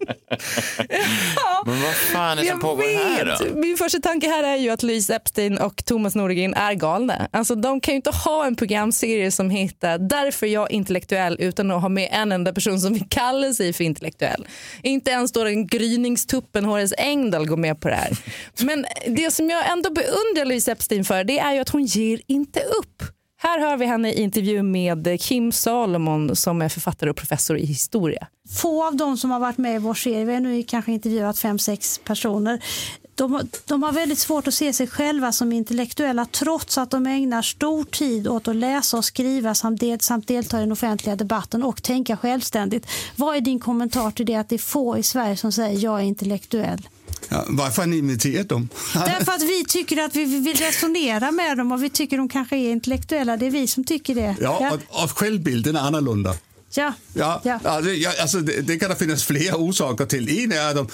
Men 1.65 1.81
vad 1.81 1.93
fan 1.93 2.37
är 2.37 2.41
det 2.41 2.49
som 2.49 2.59
pågår 2.59 3.15
här 3.15 3.25
då? 3.25 3.45
vet. 3.45 3.55
Min 3.55 3.77
första 3.77 3.99
tanke 3.99 4.27
här 4.27 4.43
är 4.43 4.55
ju 4.55 4.69
att 4.69 4.83
Louise 4.83 5.15
Epstein 5.15 5.57
och 5.57 5.85
Thomas 5.85 6.15
Norgren 6.15 6.53
är 6.53 6.73
galna. 6.73 7.27
Alltså, 7.31 7.55
de 7.55 7.81
kan 7.81 7.91
ju 7.91 7.95
inte 7.95 8.09
ha 8.09 8.45
en 8.45 8.55
programserie 8.55 9.31
som 9.31 9.49
heter 9.49 9.97
Därför 9.97 10.45
är 10.45 10.51
jag 10.51 10.71
intellektuell 10.71 11.37
utan 11.39 11.71
att 11.71 11.81
ha 11.81 11.89
med 11.89 12.09
en 12.11 12.31
enda 12.31 12.53
person 12.53 12.79
som 12.79 12.93
vill 12.93 13.05
kalla 13.09 13.53
sig 13.53 13.73
för 13.73 13.83
intellektuell. 13.83 14.47
Inte 14.81 15.11
ens 15.11 15.31
då 15.31 15.43
den 15.43 15.67
gryningstuppen 15.67 16.65
Horace 16.65 16.95
Engdahl 16.97 17.45
går 17.45 17.57
med 17.57 17.79
på 17.79 17.89
det 17.89 17.95
här. 17.95 18.17
Men 18.63 18.85
det 19.07 19.31
som 19.31 19.49
jag 19.49 19.71
ändå 19.71 19.89
beundrar 19.89 20.45
Louise 20.45 20.71
Epstein 20.71 21.05
för 21.05 21.23
det 21.23 21.39
är 21.39 21.53
ju 21.53 21.59
att 21.59 21.69
hon 21.69 21.85
ger 21.85 22.21
inte 22.27 22.62
upp. 22.63 23.03
Här 23.37 23.59
hör 23.59 23.77
vi 23.77 23.85
henne 23.85 24.11
i 24.13 24.21
intervju 24.21 24.63
med 24.63 25.17
Kim 25.21 25.51
Salomon 25.51 26.35
som 26.35 26.61
är 26.61 26.69
författare 26.69 27.09
och 27.09 27.15
professor 27.15 27.57
i 27.57 27.65
historia. 27.65 28.27
Få 28.61 28.87
av 28.87 28.95
de 28.95 29.17
som 29.17 29.31
har 29.31 29.39
varit 29.39 29.57
med 29.57 29.75
i 29.75 29.77
vår 29.77 29.93
serie, 29.93 30.25
vi 30.25 30.33
har 30.33 30.39
nu 30.39 30.63
kanske 30.63 30.91
intervjuat 30.91 31.39
fem, 31.39 31.59
sex 31.59 31.99
personer, 32.03 32.63
de, 33.15 33.33
har- 33.33 33.43
de 33.65 33.83
har 33.83 33.91
väldigt 33.91 34.19
svårt 34.19 34.47
att 34.47 34.53
se 34.53 34.73
sig 34.73 34.87
själva 34.87 35.31
som 35.31 35.53
intellektuella 35.53 36.25
trots 36.25 36.77
att 36.77 36.91
de 36.91 37.07
ägnar 37.07 37.41
stor 37.41 37.83
tid 37.83 38.27
åt 38.27 38.47
att 38.47 38.55
läsa 38.55 38.97
och 38.97 39.05
skriva 39.05 39.55
samt, 39.55 39.79
del, 39.79 39.99
samt 39.99 40.27
delta 40.27 40.57
i 40.57 40.59
den 40.61 40.71
offentliga 40.71 41.15
debatten 41.15 41.63
och 41.63 41.83
tänka 41.83 42.17
självständigt. 42.17 42.87
Vad 43.15 43.35
är 43.35 43.41
din 43.41 43.59
kommentar 43.59 44.11
till 44.11 44.25
det 44.25 44.35
att 44.35 44.49
det 44.49 44.55
är 44.55 44.59
få 44.59 44.97
i 44.97 45.03
Sverige 45.03 45.37
som 45.37 45.51
säger 45.51 45.79
jag 45.79 45.99
är 45.99 46.03
intellektuell? 46.03 46.87
Ja, 47.29 47.45
varför 47.47 47.81
har 47.81 47.87
ni 47.87 47.97
inviterat 47.97 48.49
dem? 48.49 48.69
Därför 48.93 49.31
att 49.31 49.41
vi 49.41 49.65
tycker 49.67 50.03
att 50.03 50.15
vi 50.15 50.25
vill 50.25 50.57
resonera 50.57 51.31
med 51.31 51.57
dem 51.57 51.71
och 51.71 51.83
vi 51.83 51.89
tycker 51.89 52.17
de 52.17 52.29
kanske 52.29 52.55
är 52.57 52.71
intellektuella. 52.71 53.37
Det 53.37 53.45
är 53.45 53.51
vi 53.51 53.67
som 53.67 53.83
tycker 53.83 54.15
det. 54.15 54.35
Ja, 54.41 54.71
och, 54.89 55.03
och 55.03 55.11
självbilden 55.17 55.75
är 55.75 55.79
annorlunda. 55.79 56.35
ja. 56.75 56.93
Ja, 57.13 57.41
Ja. 57.43 57.59
Alltså, 57.63 57.91
ja, 58.37 58.41
det, 58.43 58.61
det 58.61 58.79
kan 58.79 58.89
det 58.89 58.95
finnas 58.95 59.23
flera 59.23 59.55
orsaker 59.55 60.05
till. 60.05 60.43
En 60.43 60.51
är 60.51 60.69
att 60.69 60.75
de, 60.75 60.87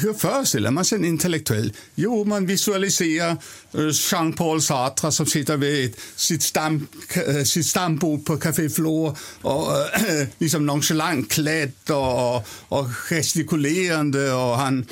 hur 0.00 0.14
föreställer 0.14 0.70
man 0.70 0.84
sig 0.84 0.98
en 0.98 1.04
intellektuell? 1.04 1.72
Jo, 1.94 2.24
man 2.24 2.46
visualiserar 2.46 3.30
eh, 3.30 3.90
Jean-Paul 4.10 4.62
Sartre 4.62 5.12
som 5.12 5.26
sitter 5.26 5.56
vid 5.56 5.90
ett, 5.90 6.00
sitt, 6.16 6.42
stam, 6.42 6.86
eh, 7.26 7.42
sitt 7.44 7.66
stambord 7.66 8.24
på 8.24 8.36
Café 8.36 8.68
Flor 8.70 9.16
och 9.42 9.72
eh, 9.78 10.26
liksom 10.38 10.66
nonchalant 10.66 11.32
klädd 11.32 11.72
och, 11.90 12.36
och 12.68 12.90
gestikulerande 12.94 14.32
och 14.32 14.56
han 14.56 14.86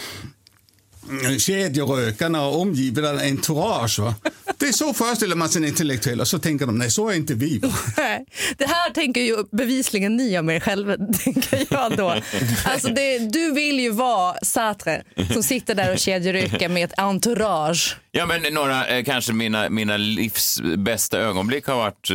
Mm, 1.20 1.38
kedjerökarna 1.38 2.46
och 2.46 2.60
omgiven 2.60 3.04
av 3.04 3.18
entourage. 3.18 3.98
Va? 3.98 4.14
Det 4.58 4.68
är 4.68 4.72
så 4.72 4.94
föreställer 4.94 5.36
man 5.36 5.48
sig 5.48 5.62
en 5.62 5.68
intellektuell 5.68 6.20
och 6.20 6.28
så 6.28 6.38
tänker 6.38 6.66
de, 6.66 6.78
nej 6.78 6.90
så 6.90 7.08
är 7.08 7.14
inte 7.14 7.34
vi. 7.34 7.58
Va? 7.58 7.68
Det 8.56 8.66
här 8.66 8.90
tänker 8.90 9.20
ju 9.20 9.44
bevisligen 9.50 10.16
ni 10.16 10.38
om 10.38 10.50
er 10.50 10.60
själva, 10.60 10.96
tänker 11.24 11.66
jag 11.70 11.96
då. 11.96 12.16
Alltså 12.64 12.88
det, 12.88 13.18
du 13.18 13.52
vill 13.52 13.80
ju 13.80 13.90
vara 13.90 14.36
Sartre 14.42 15.02
som 15.32 15.42
sitter 15.42 15.74
där 15.74 15.92
och 15.92 15.98
kedjerökar 15.98 16.68
med 16.68 16.84
ett 16.84 16.98
entourage. 16.98 17.96
Ja, 18.14 18.26
men 18.26 18.54
några, 18.54 18.86
eh, 18.86 19.04
kanske 19.04 19.32
mina, 19.32 19.68
mina 19.68 19.96
livs 19.96 20.60
bästa 20.76 21.18
ögonblick 21.18 21.66
har 21.66 21.76
varit 21.76 22.10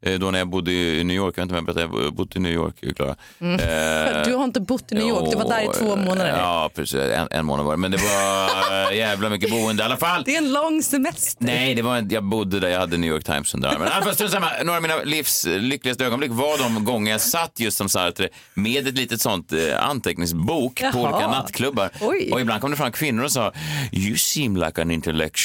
eh, 0.00 0.18
då 0.18 0.30
när 0.30 0.38
jag 0.38 0.48
bodde 0.48 0.72
i 0.72 1.04
New 1.04 1.16
York. 1.16 1.34
Jag 1.38 1.42
vet 1.42 1.58
inte 1.58 1.72
om 1.72 1.78
jag 1.80 1.88
har 1.88 2.10
bott 2.10 2.36
i 2.36 2.38
New 2.40 2.52
York, 2.52 2.96
Klara. 2.96 3.16
Mm. 3.40 3.60
Eh, 3.60 4.22
Du 4.24 4.34
har 4.34 4.44
inte 4.44 4.60
bott 4.60 4.92
i 4.92 4.94
New 4.94 5.08
York, 5.08 5.30
du 5.30 5.36
var 5.36 5.48
där 5.48 5.62
i 5.62 5.68
två 5.78 5.96
månader. 5.96 6.38
Ja, 6.38 6.70
precis. 6.74 7.00
En, 7.00 7.28
en 7.30 7.46
månad 7.46 7.66
var 7.66 7.72
det. 7.72 7.76
Men 7.76 7.90
det 7.90 7.96
var 7.96 8.90
eh, 8.92 8.96
jävla 8.96 9.30
mycket 9.30 9.50
boende 9.50 9.82
i 9.82 9.86
alla 9.86 9.96
fall. 9.96 10.22
Det 10.26 10.34
är 10.34 10.38
en 10.38 10.52
lång 10.52 10.82
semester. 10.82 11.44
Nej, 11.44 11.74
det 11.74 11.82
var 11.82 11.96
en, 11.96 12.08
jag 12.10 12.24
bodde 12.24 12.60
där, 12.60 12.68
jag 12.68 12.80
hade 12.80 12.96
New 12.96 13.10
York 13.10 13.24
Times 13.24 13.54
under 13.54 13.68
armen. 13.68 14.28
Samma, 14.30 14.46
några 14.64 14.76
av 14.76 14.82
mina 14.82 15.02
livs 15.04 15.46
lyckligaste 15.48 16.04
ögonblick 16.04 16.30
var 16.32 16.58
de 16.58 16.84
gånger 16.84 17.12
jag 17.12 17.20
satt 17.20 17.60
just 17.60 17.76
som 17.76 17.88
Sartre 17.88 18.28
med 18.54 18.88
ett 18.88 18.94
litet 18.94 19.20
sånt 19.20 19.52
eh, 19.52 19.88
anteckningsbok 19.88 20.74
på 20.80 20.84
Jaha. 20.84 21.12
olika 21.14 21.28
nattklubbar. 21.28 21.90
Oj. 22.00 22.30
Och 22.32 22.40
ibland 22.40 22.60
kom 22.60 22.70
det 22.70 22.76
fram 22.76 22.92
kvinnor 22.92 23.24
och 23.24 23.32
sa 23.32 23.52
You 23.92 24.16
seem 24.16 24.56
like 24.56 24.82
an 24.82 24.90
intellectual. 24.90 25.37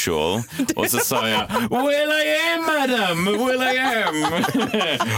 Och 0.75 0.89
så 0.89 0.97
sa 0.97 1.29
jag 1.29 1.47
Well 1.69 2.11
I 2.11 2.35
am 2.53 2.65
madam, 2.65 3.25
well 3.25 3.75
I 3.75 3.79
am. 3.79 4.43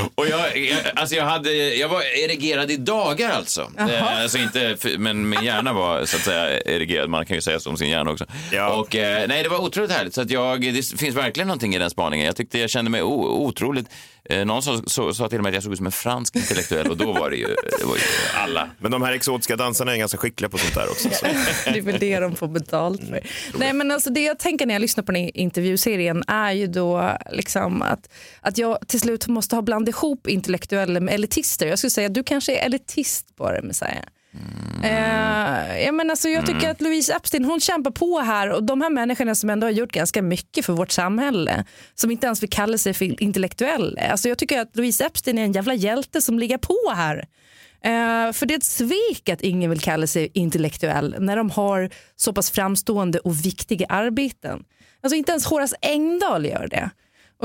och 0.15 0.27
jag, 0.27 0.57
jag, 0.57 0.77
alltså 0.95 1.15
jag, 1.15 1.25
hade, 1.25 1.53
jag 1.75 1.89
var 1.89 2.01
erigerad 2.01 2.71
i 2.71 2.77
dagar 2.77 3.31
alltså. 3.31 3.71
Eh, 3.77 4.21
alltså 4.21 4.37
inte, 4.37 4.77
men 4.97 5.29
min 5.29 5.43
hjärna 5.43 5.73
var 5.73 6.05
så 6.05 6.17
att 6.17 6.23
säga 6.23 6.59
erigerad. 6.61 7.09
Man 7.09 7.25
kan 7.25 7.35
ju 7.35 7.41
säga 7.41 7.59
så 7.59 7.69
om 7.69 7.77
sin 7.77 7.89
hjärna 7.89 8.11
också. 8.11 8.25
Och, 8.71 8.95
eh, 8.95 9.27
nej, 9.27 9.43
det 9.43 9.49
var 9.49 9.59
otroligt 9.59 9.91
härligt. 9.91 10.13
Så 10.13 10.21
att 10.21 10.31
jag, 10.31 10.61
det 10.61 10.99
finns 10.99 11.15
verkligen 11.15 11.47
någonting 11.47 11.75
i 11.75 11.79
den 11.79 11.89
spaningen. 11.89 12.25
Jag 12.25 12.35
tyckte 12.35 12.59
jag 12.59 12.69
kände 12.69 12.91
mig 12.91 13.03
o, 13.03 13.45
otroligt... 13.47 13.89
Eh, 14.29 14.45
någon 14.45 14.63
sa, 14.63 14.81
så, 14.87 15.13
sa 15.13 15.29
till 15.29 15.37
och 15.37 15.43
med 15.43 15.49
att 15.49 15.53
jag 15.53 15.63
såg 15.63 15.71
ut 15.71 15.77
som 15.77 15.85
en 15.85 15.91
fransk 15.91 16.35
intellektuell 16.35 16.87
och 16.87 16.97
då 16.97 17.13
var 17.13 17.29
det 17.29 17.35
ju, 17.35 17.47
det 17.79 17.85
var 17.85 17.95
ju 17.95 18.01
alla. 18.35 18.69
Men 18.79 18.91
de 18.91 19.01
här 19.01 19.13
exotiska 19.13 19.55
dansarna 19.55 19.93
är 19.93 19.97
ganska 19.97 20.17
skickliga 20.17 20.49
på 20.49 20.57
sånt 20.57 20.75
där 20.75 20.89
också. 20.89 21.09
Så. 21.11 21.25
Det 21.71 21.77
är 21.77 21.81
väl 21.81 21.99
det 21.99 22.19
de 22.19 22.35
får 22.35 22.47
betalt 22.47 23.01
för. 23.01 23.21
Nej, 23.57 23.73
men 23.73 23.91
alltså 23.91 24.09
det 24.09 24.23
jag 24.23 24.39
tänker 24.39 24.65
när 24.65 24.73
jag 24.73 24.81
lyssnar 24.81 25.03
på 25.03 25.11
den 25.11 25.21
här 25.21 25.37
intervjuserien 25.37 26.23
är 26.27 26.51
ju 26.51 26.67
då 26.67 27.17
liksom 27.31 27.81
att, 27.81 28.09
att 28.41 28.57
jag 28.57 28.87
till 28.87 28.99
slut 28.99 29.27
måste 29.27 29.55
ha 29.55 29.61
blandat 29.61 29.95
ihop 29.95 30.27
intellektuella 30.27 30.99
med 30.99 31.13
elitister. 31.13 31.67
Jag 31.67 31.77
skulle 31.77 31.91
säga 31.91 32.07
att 32.07 32.13
du 32.13 32.23
kanske 32.23 32.57
är 32.57 32.65
elitist 32.65 33.35
på 33.35 33.51
det 33.51 33.61
Messiah. 33.61 34.03
Eh, 34.83 35.83
ja, 35.85 35.91
men 35.91 36.09
alltså, 36.09 36.29
jag 36.29 36.45
tycker 36.45 36.59
Mm. 36.59 36.71
att 36.71 36.81
Louise 36.81 37.13
Epstein 37.13 37.45
hon 37.45 37.59
kämpar 37.59 37.91
på 37.91 38.19
här 38.19 38.49
och 38.49 38.63
de 38.63 38.81
här 38.81 38.89
människorna 38.89 39.35
som 39.35 39.49
ändå 39.49 39.67
har 39.67 39.71
gjort 39.71 39.91
ganska 39.91 40.21
mycket 40.21 40.65
för 40.65 40.73
vårt 40.73 40.91
samhälle 40.91 41.65
som 41.95 42.11
inte 42.11 42.25
ens 42.25 42.43
vill 42.43 42.49
kalla 42.49 42.77
sig 42.77 42.93
för 42.93 43.23
intellektuella. 43.23 44.01
Alltså, 44.01 44.29
jag 44.29 44.37
tycker 44.37 44.59
att 44.59 44.75
Louise 44.75 45.05
Epstein 45.05 45.37
är 45.37 45.43
en 45.43 45.51
jävla 45.51 45.73
hjälte 45.73 46.21
som 46.21 46.39
ligger 46.39 46.57
på 46.57 46.77
här. 46.95 47.17
Eh, 47.83 48.31
för 48.33 48.45
det 48.45 48.53
är 48.53 48.57
ett 48.57 48.63
svek 48.63 49.29
att 49.29 49.41
ingen 49.41 49.69
vill 49.69 49.79
kalla 49.79 50.07
sig 50.07 50.31
intellektuell 50.33 51.15
när 51.19 51.35
de 51.37 51.49
har 51.49 51.89
så 52.15 52.33
pass 52.33 52.51
framstående 52.51 53.19
och 53.19 53.45
viktiga 53.45 53.85
arbeten. 53.89 54.63
Alltså 55.03 55.15
inte 55.15 55.31
ens 55.31 55.45
Horace 55.45 55.75
Engdahl 55.81 56.45
gör 56.45 56.67
det. 56.67 56.89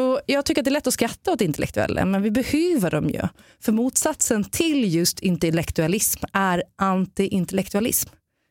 Och 0.00 0.20
jag 0.26 0.44
tycker 0.44 0.60
att 0.60 0.64
det 0.64 0.68
är 0.68 0.72
lätt 0.72 0.86
att 0.86 0.94
skratta 0.94 1.32
åt 1.32 1.40
intellektuella 1.40 2.04
men 2.04 2.22
vi 2.22 2.30
behöver 2.30 2.90
dem 2.90 3.08
ju. 3.08 3.22
För 3.60 3.72
motsatsen 3.72 4.44
till 4.44 4.94
just 4.94 5.20
intellektualism 5.20 6.24
är 6.32 6.62
anti-intellektualism. 6.78 8.08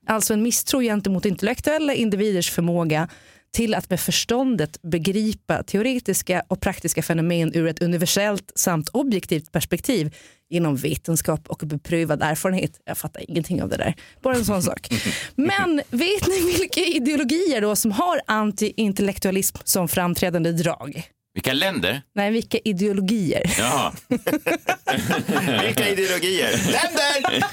Alltså 0.07 0.33
en 0.33 0.43
misstro 0.43 0.81
gentemot 0.81 1.25
intellektuella 1.25 1.93
individers 1.93 2.51
förmåga 2.51 3.07
till 3.53 3.75
att 3.75 3.89
med 3.89 3.99
förståndet 3.99 4.81
begripa 4.81 5.63
teoretiska 5.63 6.43
och 6.47 6.61
praktiska 6.61 7.03
fenomen 7.03 7.51
ur 7.53 7.67
ett 7.67 7.81
universellt 7.81 8.51
samt 8.55 8.89
objektivt 8.89 9.51
perspektiv 9.51 10.15
genom 10.49 10.75
vetenskap 10.75 11.47
och 11.47 11.61
beprövad 11.65 12.23
erfarenhet. 12.23 12.81
Jag 12.85 12.97
fattar 12.97 13.29
ingenting 13.29 13.63
av 13.63 13.69
det 13.69 13.77
där. 13.77 13.95
Bara 14.21 14.35
en 14.35 14.45
sån 14.45 14.63
sak. 14.63 14.87
Men 15.35 15.81
vet 15.89 16.27
ni 16.27 16.57
vilka 16.59 16.79
ideologier 16.79 17.61
då 17.61 17.75
som 17.75 17.91
har 17.91 18.21
anti-intellektualism 18.27 19.57
som 19.63 19.87
framträdande 19.87 20.51
drag? 20.51 21.09
Vilka 21.33 21.53
länder? 21.53 22.01
Nej, 22.15 22.31
vilka 22.31 22.57
ideologier? 22.57 23.41
Jaha. 23.57 23.93
Vilka 25.65 25.89
ideologier? 25.89 26.51
Länder! 26.51 27.43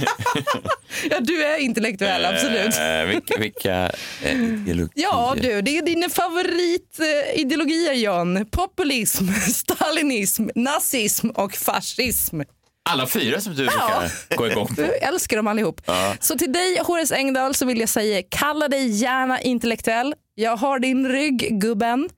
ja, 1.11 1.21
du 1.21 1.45
är 1.45 1.59
intellektuell, 1.59 2.25
absolut. 2.25 2.77
Eh, 2.79 3.05
vilka 3.05 3.39
vilka 3.39 3.91
eh, 4.23 4.35
ideologier? 4.35 4.91
Ja 4.95 5.35
du, 5.41 5.62
det 5.62 5.79
är 5.79 5.83
dina 5.83 6.09
favoritideologier 6.09 7.93
John. 7.93 8.47
Populism, 8.51 9.25
stalinism, 9.55 10.49
nazism 10.55 11.31
och 11.31 11.53
fascism. 11.55 12.41
Alla 12.89 13.07
fyra 13.07 13.41
som 13.41 13.55
du 13.55 13.67
brukar 13.67 14.37
gå 14.37 14.47
igång 14.47 14.67
på. 14.67 14.75
Du 14.83 14.93
älskar 14.95 15.37
dem 15.37 15.47
allihop. 15.47 15.81
Ja. 15.87 16.17
Så 16.21 16.39
till 16.39 16.53
dig 16.53 16.79
Horace 16.85 17.17
Engdahl 17.17 17.55
så 17.55 17.67
vill 17.67 17.81
jag 17.81 17.89
säga 17.89 18.23
kalla 18.31 18.69
dig 18.69 18.89
gärna 18.89 19.41
intellektuell. 19.41 20.15
Jag 20.35 20.57
har 20.57 20.79
din 20.79 21.09
rygg 21.09 21.61
gubben. 21.61 22.09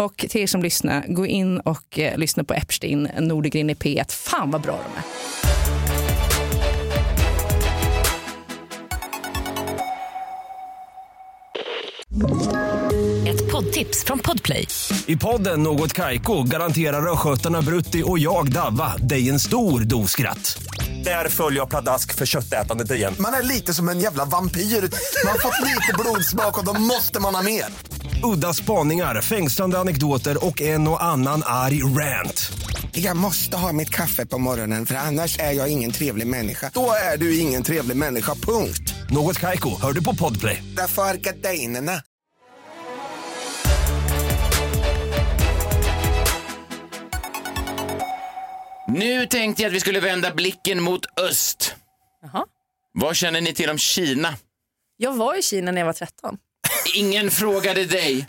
Och 0.00 0.16
till 0.28 0.40
er 0.40 0.46
som 0.46 0.62
lyssnar, 0.62 1.04
gå 1.08 1.26
in 1.26 1.60
och 1.60 1.98
eh, 1.98 2.18
lyssna 2.18 2.44
på 2.44 2.54
Epstein, 2.54 3.08
Nordegren 3.18 3.70
i 3.70 3.74
P1. 3.74 4.12
Fan 4.12 4.50
vad 4.50 4.60
bra 4.60 4.78
de 4.84 5.00
är. 5.00 5.04
Ett 13.28 13.52
poddtips 13.52 14.04
från 14.04 14.18
Podplay. 14.18 14.66
I 15.06 15.16
podden 15.16 15.62
Något 15.62 15.92
Kaiko 15.92 16.42
garanterar 16.42 17.12
östgötarna 17.12 17.62
Brutti 17.62 18.02
och 18.06 18.18
jag, 18.18 18.52
Davva, 18.52 18.96
dig 18.96 19.28
en 19.28 19.40
stor 19.40 19.80
dos 19.80 20.10
skratt. 20.10 20.62
Där 21.04 21.28
följer 21.28 21.60
jag 21.60 21.68
pladask 21.70 22.14
för 22.14 22.26
köttätandet 22.26 22.90
igen. 22.90 23.14
Man 23.18 23.34
är 23.34 23.42
lite 23.42 23.74
som 23.74 23.88
en 23.88 24.00
jävla 24.00 24.24
vampyr. 24.24 24.60
Man 24.60 25.32
har 25.32 25.38
fått 25.38 25.66
lite 25.66 25.92
blodsmak 25.98 26.58
och 26.58 26.64
då 26.64 26.80
måste 26.80 27.20
man 27.20 27.34
ha 27.34 27.42
mer. 27.42 27.64
Udda 28.22 28.54
spaningar, 28.54 29.22
fängslande 29.22 29.78
anekdoter 29.78 30.46
och 30.46 30.60
en 30.60 30.88
och 30.88 31.04
annan 31.04 31.42
arg 31.46 31.82
rant. 31.82 32.52
Jag 32.92 33.16
måste 33.16 33.56
ha 33.56 33.72
mitt 33.72 33.90
kaffe 33.90 34.26
på 34.26 34.38
morgonen 34.38 34.86
för 34.86 34.94
annars 34.94 35.38
är 35.38 35.52
jag 35.52 35.68
ingen 35.68 35.92
trevlig 35.92 36.26
människa. 36.26 36.70
Då 36.74 36.92
är 37.12 37.16
du 37.18 37.38
ingen 37.38 37.62
trevlig 37.62 37.96
människa, 37.96 38.34
punkt. 38.34 38.94
Något 39.10 39.38
Kaiko, 39.38 39.80
hör 39.82 39.92
du 39.92 40.04
på 40.04 40.14
Podplay. 40.14 40.62
Därför 40.76 41.02
är 41.02 41.14
gardinerna. 41.14 42.02
Nu 48.88 49.26
tänkte 49.26 49.62
jag 49.62 49.68
att 49.68 49.74
vi 49.74 49.80
skulle 49.80 50.00
vända 50.00 50.34
blicken 50.34 50.82
mot 50.82 51.20
öst. 51.20 51.74
Jaha. 52.22 52.44
Vad 52.92 53.16
känner 53.16 53.40
ni 53.40 53.54
till 53.54 53.70
om 53.70 53.78
Kina? 53.78 54.34
Jag 54.96 55.12
var 55.12 55.38
i 55.38 55.42
Kina 55.42 55.72
när 55.72 55.80
jag 55.80 55.86
var 55.86 55.92
13. 55.92 56.36
Ingen 56.94 57.30
frågade 57.30 57.84
dig. 57.84 58.26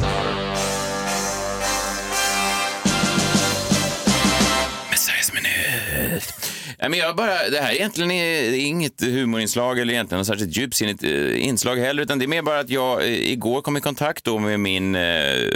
Men 6.89 6.99
jag 6.99 7.15
bara, 7.15 7.49
det 7.49 7.61
här 7.61 7.73
egentligen 7.73 8.11
är 8.11 8.51
det 8.51 8.57
inget 8.57 9.01
humorinslag 9.01 9.79
eller 9.79 9.93
egentligen 9.93 10.17
något 10.19 10.27
särskilt 10.27 10.57
djupsinnigt 10.57 11.03
eh, 11.03 11.45
inslag 11.45 11.75
heller, 11.75 12.03
utan 12.03 12.19
det 12.19 12.25
är 12.25 12.27
mer 12.27 12.41
bara 12.41 12.59
att 12.59 12.69
jag 12.69 13.01
eh, 13.01 13.31
igår 13.31 13.61
kom 13.61 13.77
i 13.77 13.81
kontakt 13.81 14.23
då 14.23 14.39
med 14.39 14.59
min 14.59 14.95
eh, 14.95 15.01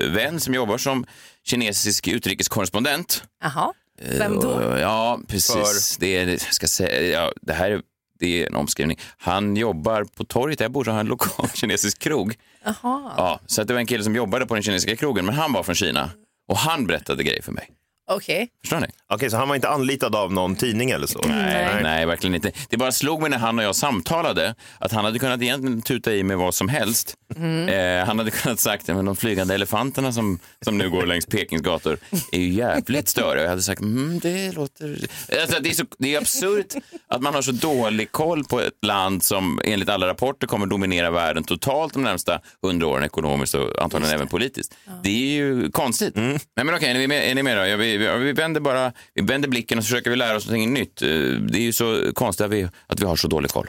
vän 0.09 0.39
som 0.39 0.53
jobbar 0.53 0.77
som 0.77 1.05
kinesisk 1.43 2.07
utrikeskorrespondent. 2.07 3.23
Jaha. 3.43 3.73
Vem 4.17 4.39
då? 4.39 4.77
Ja, 4.79 5.19
precis. 5.27 5.97
Det, 5.99 6.17
är, 6.17 6.27
jag 6.27 6.39
ska 6.41 6.67
säga, 6.67 7.21
ja, 7.21 7.31
det 7.41 7.53
här 7.53 7.71
är, 7.71 7.81
det 8.19 8.43
är 8.43 8.47
en 8.47 8.55
omskrivning. 8.55 8.99
Han 9.17 9.55
jobbar 9.55 10.03
på 10.03 10.23
torget 10.23 10.57
där 10.57 10.65
jag 10.65 10.71
bor, 10.71 10.83
så 10.83 10.91
har 10.91 10.99
en 10.99 11.07
lokal 11.07 11.49
kinesisk 11.53 11.99
krog. 11.99 12.35
Jaha. 12.63 13.13
Ja, 13.17 13.39
så 13.45 13.61
att 13.61 13.67
det 13.67 13.73
var 13.73 13.79
en 13.79 13.85
kille 13.85 14.03
som 14.03 14.15
jobbade 14.15 14.45
på 14.45 14.53
den 14.53 14.63
kinesiska 14.63 14.95
krogen, 14.95 15.25
men 15.25 15.35
han 15.35 15.53
var 15.53 15.63
från 15.63 15.75
Kina. 15.75 16.09
Och 16.47 16.57
han 16.57 16.87
berättade 16.87 17.23
grejer 17.23 17.41
för 17.41 17.51
mig. 17.51 17.69
Okej. 18.07 18.47
Förstår 18.61 18.79
ni? 18.79 18.87
Okej, 19.07 19.29
så 19.29 19.37
han 19.37 19.47
var 19.47 19.55
inte 19.55 19.69
anlitad 19.69 20.15
av 20.15 20.33
någon 20.33 20.55
tidning 20.55 20.89
eller 20.89 21.07
så? 21.07 21.21
Nej, 21.27 21.83
nej, 21.83 22.05
verkligen 22.05 22.35
inte. 22.35 22.51
Det 22.69 22.77
bara 22.77 22.91
slog 22.91 23.21
mig 23.21 23.29
när 23.29 23.37
han 23.37 23.59
och 23.59 23.65
jag 23.65 23.75
samtalade 23.75 24.55
att 24.79 24.91
han 24.91 25.05
hade 25.05 25.19
kunnat 25.19 25.41
egentligen 25.41 25.81
tuta 25.81 26.13
i 26.13 26.23
med 26.23 26.37
vad 26.37 26.55
som 26.55 26.69
helst. 26.69 27.15
Mm. 27.35 27.69
Eh, 27.69 28.07
han 28.07 28.19
hade 28.19 28.31
kunnat 28.31 28.59
sagt 28.59 28.89
att 28.89 29.05
de 29.05 29.15
flygande 29.15 29.53
elefanterna 29.53 30.11
som, 30.11 30.39
som 30.61 30.77
nu 30.77 30.89
går 30.89 31.05
längs 31.05 31.25
Pekings 31.25 31.61
gator 31.61 31.97
är 32.31 32.39
ju 32.39 32.49
jävligt 32.49 33.09
störiga. 33.09 33.43
Jag 33.43 33.49
hade 33.49 33.61
sagt 33.61 33.81
mm, 33.81 34.19
det 34.19 34.51
låter... 34.51 34.97
Alltså, 35.41 35.59
det, 35.61 35.69
är 35.69 35.73
så, 35.73 35.85
det 35.97 36.15
är 36.15 36.17
absurt 36.17 36.73
att 37.07 37.21
man 37.21 37.33
har 37.33 37.41
så 37.41 37.51
dålig 37.51 38.11
koll 38.11 38.43
på 38.43 38.61
ett 38.61 38.85
land 38.85 39.23
som 39.23 39.61
enligt 39.63 39.89
alla 39.89 40.07
rapporter 40.07 40.47
kommer 40.47 40.65
dominera 40.65 41.11
världen 41.11 41.43
totalt 41.43 41.93
de 41.93 42.03
närmsta 42.03 42.39
hundra 42.61 42.87
åren 42.87 43.03
ekonomiskt 43.03 43.55
och 43.55 43.81
antagligen 43.83 44.15
även 44.15 44.27
politiskt. 44.27 44.75
Det 45.03 45.09
är 45.09 45.35
ju 45.35 45.71
konstigt. 45.71 46.15
Nej, 46.15 46.39
men 46.55 46.75
okej, 46.75 46.89
är 46.89 46.93
ni 46.93 47.07
med, 47.07 47.31
är 47.31 47.35
ni 47.35 47.43
med 47.43 47.57
då? 47.57 47.65
Ja, 47.65 47.77
vi, 47.77 47.94
vi, 47.97 48.07
vi, 48.17 48.31
vänder 48.33 48.61
bara, 48.61 48.91
vi 49.13 49.21
vänder 49.21 49.49
blicken 49.49 49.77
och 49.77 49.83
så 49.83 49.87
försöker 49.87 50.09
vi 50.09 50.15
lära 50.15 50.37
oss 50.37 50.47
något 50.49 50.69
nytt. 50.69 51.01
Eh, 51.01 51.07
Det 51.39 51.57
är 51.57 51.61
ju 51.61 51.73
så 51.73 52.11
konstigt 52.13 52.45
att 52.45 52.51
vi, 52.51 52.67
att 52.87 52.99
vi 53.01 53.05
har 53.05 53.15
så 53.15 53.27
dålig 53.27 53.51
koll. 53.51 53.67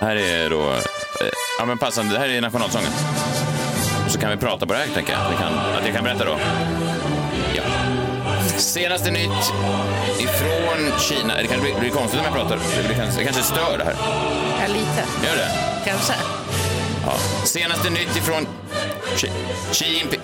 Här 0.00 0.16
är 0.16 0.50
då, 0.50 0.70
eh, 0.70 0.78
ja 1.58 1.64
men 1.64 1.78
passande, 1.78 2.12
det 2.12 2.18
här 2.18 2.28
är 2.28 2.40
nationalsången. 2.40 2.90
Och 4.06 4.10
så 4.10 4.18
kan 4.18 4.30
vi 4.30 4.36
prata 4.36 4.66
på 4.66 4.72
det 4.72 4.78
här 4.78 4.86
tänker 4.94 5.12
jag, 5.12 5.38
kan, 5.38 5.58
att 5.58 5.84
jag 5.86 5.94
kan 5.94 6.04
berätta 6.04 6.24
då. 6.24 6.38
Ja. 7.56 7.62
Senaste 8.58 9.10
nytt 9.10 9.52
ifrån 10.18 10.98
Kina. 11.00 11.36
Det 11.36 11.46
kanske 11.46 11.60
blir, 11.60 11.80
blir 11.80 11.90
konstigt 11.90 12.20
om 12.20 12.24
jag 12.24 12.34
pratar, 12.34 12.58
det, 12.76 12.86
blir 12.88 12.96
kanske, 12.96 13.20
det 13.20 13.24
kanske 13.24 13.42
stör 13.42 13.78
det 13.78 13.84
här. 13.84 13.94
Ja, 14.60 14.66
lite. 14.66 15.26
Gör 15.26 15.36
det? 15.36 15.50
Kanske. 15.84 16.12
Ja. 17.06 17.12
Senaste 17.44 17.90
nytt 17.90 18.16
ifrån 18.16 18.46
Xi 19.72 19.84
Jinping. 19.84 20.20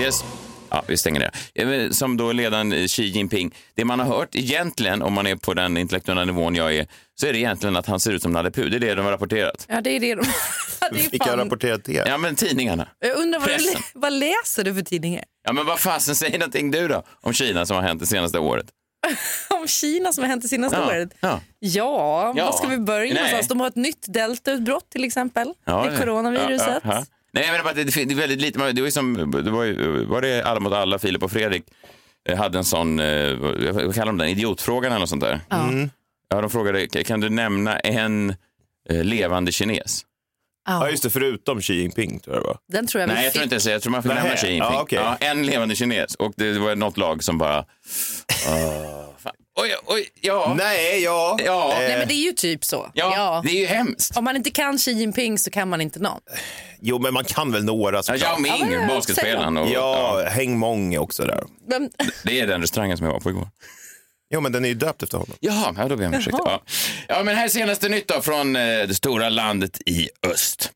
Yes. 0.00 0.24
Ja, 0.72 0.82
vi 0.86 0.96
stänger 0.96 1.20
det. 1.20 1.30
Ja, 1.52 1.66
men 1.66 1.94
Som 1.94 2.16
då 2.16 2.32
ledaren 2.32 2.88
Xi 2.88 3.02
Jinping. 3.02 3.54
Det 3.74 3.84
man 3.84 4.00
har 4.00 4.06
hört 4.06 4.34
egentligen, 4.34 5.02
om 5.02 5.12
man 5.12 5.26
är 5.26 5.36
på 5.36 5.54
den 5.54 5.76
intellektuella 5.76 6.24
nivån 6.24 6.54
jag 6.54 6.74
är, 6.76 6.86
så 7.20 7.26
är 7.26 7.32
det 7.32 7.38
egentligen 7.38 7.76
att 7.76 7.86
han 7.86 8.00
ser 8.00 8.12
ut 8.12 8.22
som 8.22 8.32
Nalle 8.32 8.50
Puh. 8.50 8.70
Det 8.70 8.76
är 8.76 8.80
det 8.80 8.94
de 8.94 9.04
har 9.04 9.12
rapporterat. 9.12 9.66
Ja, 9.68 9.80
det 9.80 9.90
är 9.90 10.00
det 10.00 10.14
de... 10.14 10.22
det 10.92 10.98
är 11.06 11.10
Vilka 11.10 11.30
har 11.30 11.36
rapporterat 11.36 11.84
det? 11.84 11.92
Ja, 12.06 12.18
men 12.18 12.36
tidningarna. 12.36 12.88
Jag 12.98 13.16
undrar 13.16 13.40
vad, 13.40 13.48
du, 13.48 13.54
Pressen. 13.54 13.82
vad 13.94 14.12
läser 14.12 14.64
du 14.64 14.74
för 14.74 14.82
tidningar? 14.82 15.24
Ja, 15.46 15.52
men 15.52 15.66
vad 15.66 15.80
fasen, 15.80 16.14
säg 16.14 16.38
någonting 16.38 16.70
du 16.70 16.88
då 16.88 17.02
om 17.20 17.32
Kina 17.32 17.66
som 17.66 17.76
har 17.76 17.82
hänt 17.82 18.00
det 18.00 18.06
senaste 18.06 18.38
året. 18.38 18.66
Om 19.60 19.66
Kina 19.68 20.12
som 20.12 20.22
har 20.24 20.28
hänt 20.28 20.42
det 20.42 20.48
senaste 20.48 20.78
Ja, 20.78 20.86
året? 20.86 21.08
ja. 21.20 21.40
Ja, 21.58 22.32
Ja. 22.36 22.44
var 22.44 22.52
ska 22.52 22.66
vi 22.66 22.78
börja 22.78 23.04
Nej. 23.04 23.14
någonstans? 23.14 23.48
De 23.48 23.60
har 23.60 23.66
ett 23.68 23.76
nytt 23.76 24.04
deltautbrott 24.08 24.90
till 24.90 25.04
exempel. 25.04 25.52
Ja, 25.64 25.84
det 25.84 25.96
är 25.96 26.00
coronaviruset. 26.00 26.68
Ja, 26.68 26.80
ja, 26.84 26.94
ja. 26.94 27.04
Nej, 27.32 27.60
bara 27.62 27.70
att 27.70 27.76
det, 27.76 27.84
det 27.84 28.00
är 28.00 28.14
väldigt 28.14 28.40
lite. 28.40 28.72
Det 28.72 28.80
var 28.80 28.86
ju 28.86 28.92
som, 28.92 29.30
det 29.44 29.50
var, 29.50 29.64
ju, 29.64 30.04
var 30.04 30.22
det 30.22 30.42
Alla 30.42 30.60
mot 30.60 30.72
alla, 30.72 30.98
Filip 30.98 31.22
och 31.22 31.30
Fredrik 31.32 31.64
eh, 32.28 32.38
hade 32.38 32.58
en 32.58 32.64
sån, 32.64 33.00
eh, 33.00 33.34
vad 33.36 33.94
kallar 33.94 34.06
de 34.06 34.18
den, 34.18 34.28
idiotfrågan 34.28 34.92
eller 34.92 35.00
något 35.00 35.08
sånt 35.08 35.22
där. 35.22 35.40
Ja. 35.48 35.68
Mm. 35.68 35.90
Ja, 36.28 36.40
de 36.40 36.50
frågade, 36.50 36.86
kan 36.86 37.20
du 37.20 37.28
nämna 37.28 37.78
en 37.78 38.34
eh, 38.88 39.04
levande 39.04 39.52
kines? 39.52 40.04
Ja, 40.68 40.90
just 40.90 41.02
det, 41.02 41.10
förutom 41.10 41.60
Xi 41.60 41.74
Jinping 41.74 42.20
tror 42.20 42.36
jag 42.36 42.44
det 42.44 42.46
var. 42.46 42.58
Den 42.68 42.86
tror 42.86 43.00
jag 43.00 43.08
Nej, 43.08 43.24
jag 43.24 43.32
tror 43.32 43.42
inte 43.42 43.58
det. 43.58 43.70
Jag 43.70 43.82
tror 43.82 43.90
man 43.90 44.02
Nähä. 44.04 44.14
nämna 44.14 44.36
Xi 44.36 44.46
Jinping. 44.46 44.72
Ja, 44.72 44.82
okej. 44.82 44.98
ja, 44.98 45.16
en 45.20 45.46
levande 45.46 45.74
kines. 45.74 46.14
Och 46.14 46.32
det 46.36 46.58
var 46.58 46.76
något 46.76 46.96
lag 46.96 47.24
som 47.24 47.38
bara... 47.38 47.64
Fan. 48.44 48.98
oj, 49.60 49.74
oj, 49.86 50.08
ja. 50.20 50.54
Nej, 50.58 51.02
ja. 51.02 51.38
Ja. 51.44 51.74
Nej, 51.78 51.98
men 51.98 52.08
det 52.08 52.14
är 52.14 52.24
ju 52.24 52.32
typ 52.32 52.64
så. 52.64 52.90
Ja, 52.94 53.42
det 53.44 53.50
är 53.50 53.60
ju 53.60 53.66
hemskt. 53.66 54.16
Om 54.16 54.24
man 54.24 54.36
inte 54.36 54.50
kan 54.50 54.78
Xi 54.78 54.92
Jinping 54.92 55.38
så 55.38 55.50
kan 55.50 55.68
man 55.68 55.80
inte 55.80 55.98
någon. 55.98 56.20
Jo, 56.80 56.98
men 56.98 57.14
man 57.14 57.24
kan 57.24 57.52
väl 57.52 57.64
några 57.64 57.96
Ja, 57.96 58.02
såklart. 58.02 58.22
Yao 58.22 58.38
Ming, 58.38 58.72
Ja, 58.72 58.78
men- 58.78 58.88
basketspelaren. 58.88 59.56
Och, 59.56 59.68
Ja, 59.70 60.22
Häng 60.28 60.58
Mong 60.58 60.94
är 60.94 60.98
också 60.98 61.24
där. 61.24 61.44
Vem... 61.68 61.90
Det 62.24 62.40
är 62.40 62.46
den 62.46 62.60
restaurangen 62.60 62.96
som 62.96 63.06
jag 63.06 63.12
var 63.12 63.20
på 63.20 63.30
igår. 63.30 63.48
Jo, 64.34 64.40
men 64.40 64.52
den 64.52 64.64
är 64.64 64.68
ju 64.68 64.74
döpt 64.74 65.02
efter 65.02 65.18
honom. 65.18 65.36
Jaha, 65.40 65.74
ja, 65.78 65.88
då 65.88 65.96
ber 65.96 66.04
jag 66.04 66.12
om 66.12 66.18
ursäkt. 66.18 66.36
Ja. 66.40 66.62
ja, 67.08 67.22
men 67.22 67.36
här 67.36 67.44
är 67.44 67.48
senaste 67.48 67.88
nytt 67.88 68.08
då 68.08 68.20
från 68.22 68.56
eh, 68.56 68.62
det 68.62 68.94
stora 68.94 69.28
landet 69.28 69.80
i 69.86 70.08
öst. 70.26 70.70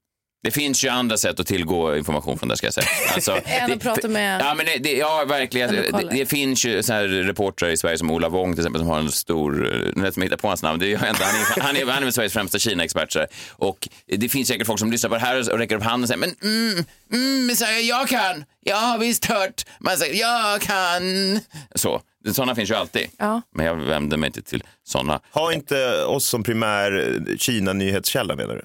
Det 0.47 0.53
finns 0.53 0.85
ju 0.85 0.89
andra 0.89 1.17
sätt 1.17 1.41
att 1.41 1.47
tillgå 1.47 1.97
information 1.97 2.39
från 2.39 2.49
det 2.49 2.57
ska 2.57 2.67
jag 2.67 2.75
säga. 2.75 2.87
Alltså, 3.15 3.41
Än 3.45 3.73
att 3.73 3.81
prata 3.81 4.09
med- 4.09 4.41
Ja, 4.41 4.55
men 4.55 4.67
det, 4.81 4.93
ja 4.93 5.25
verkligen. 5.29 5.73
Det, 5.75 6.09
det 6.11 6.27
finns 6.27 6.65
ju 6.65 6.83
så 6.83 6.93
här 6.93 7.05
reportrar 7.09 7.69
i 7.69 7.77
Sverige 7.77 7.99
som 7.99 8.11
Ola 8.11 8.29
Wong 8.29 8.53
till 8.55 8.61
exempel 8.61 8.81
som 8.81 8.89
har 8.89 8.99
en 8.99 9.11
stor, 9.13 9.53
nu 9.97 10.13
som 10.13 10.23
hittar 10.23 10.37
på 10.37 10.49
hans 10.49 10.63
namn, 10.63 10.79
det 10.79 10.93
är, 10.93 10.97
han, 10.97 11.09
är, 11.09 11.61
han, 11.63 11.77
är, 11.77 11.87
han 11.87 12.05
är 12.07 12.11
Sveriges 12.11 12.33
främsta 12.33 12.59
Kina-expert. 12.59 13.13
så 13.13 13.19
här. 13.19 13.29
Och 13.53 13.89
det 14.07 14.29
finns 14.29 14.49
säkert 14.49 14.67
folk 14.67 14.79
som 14.79 14.91
lyssnar 14.91 15.11
på 15.11 15.17
det 15.17 15.21
här 15.23 15.53
och 15.53 15.59
räcker 15.59 15.77
upp 15.77 15.83
handen 15.83 16.03
och 16.03 16.09
säger, 16.09 16.19
men 16.21 16.35
mm, 16.43 16.85
mm, 17.13 17.47
Messiah, 17.47 17.79
jag 17.81 18.09
kan, 18.09 18.45
jag 18.65 18.77
har 18.77 18.99
visst 18.99 19.25
hört, 19.25 19.65
man 19.81 19.97
säger, 19.97 20.21
jag 20.21 20.61
kan. 20.61 21.41
Så, 21.75 22.01
sådana 22.33 22.55
finns 22.55 22.71
ju 22.71 22.75
alltid. 22.75 23.07
Ja. 23.19 23.43
Men 23.55 23.67
jag 23.67 23.75
vänder 23.77 24.17
mig 24.17 24.27
inte 24.27 24.43
till 24.43 24.63
sådana. 24.85 25.21
Ha 25.33 25.53
inte 25.53 26.05
oss 26.05 26.27
som 26.29 26.43
primär 26.43 27.15
eh, 27.31 27.37
Kina-nyhetskälla 27.39 28.37
menar 28.37 28.55
du? 28.55 28.63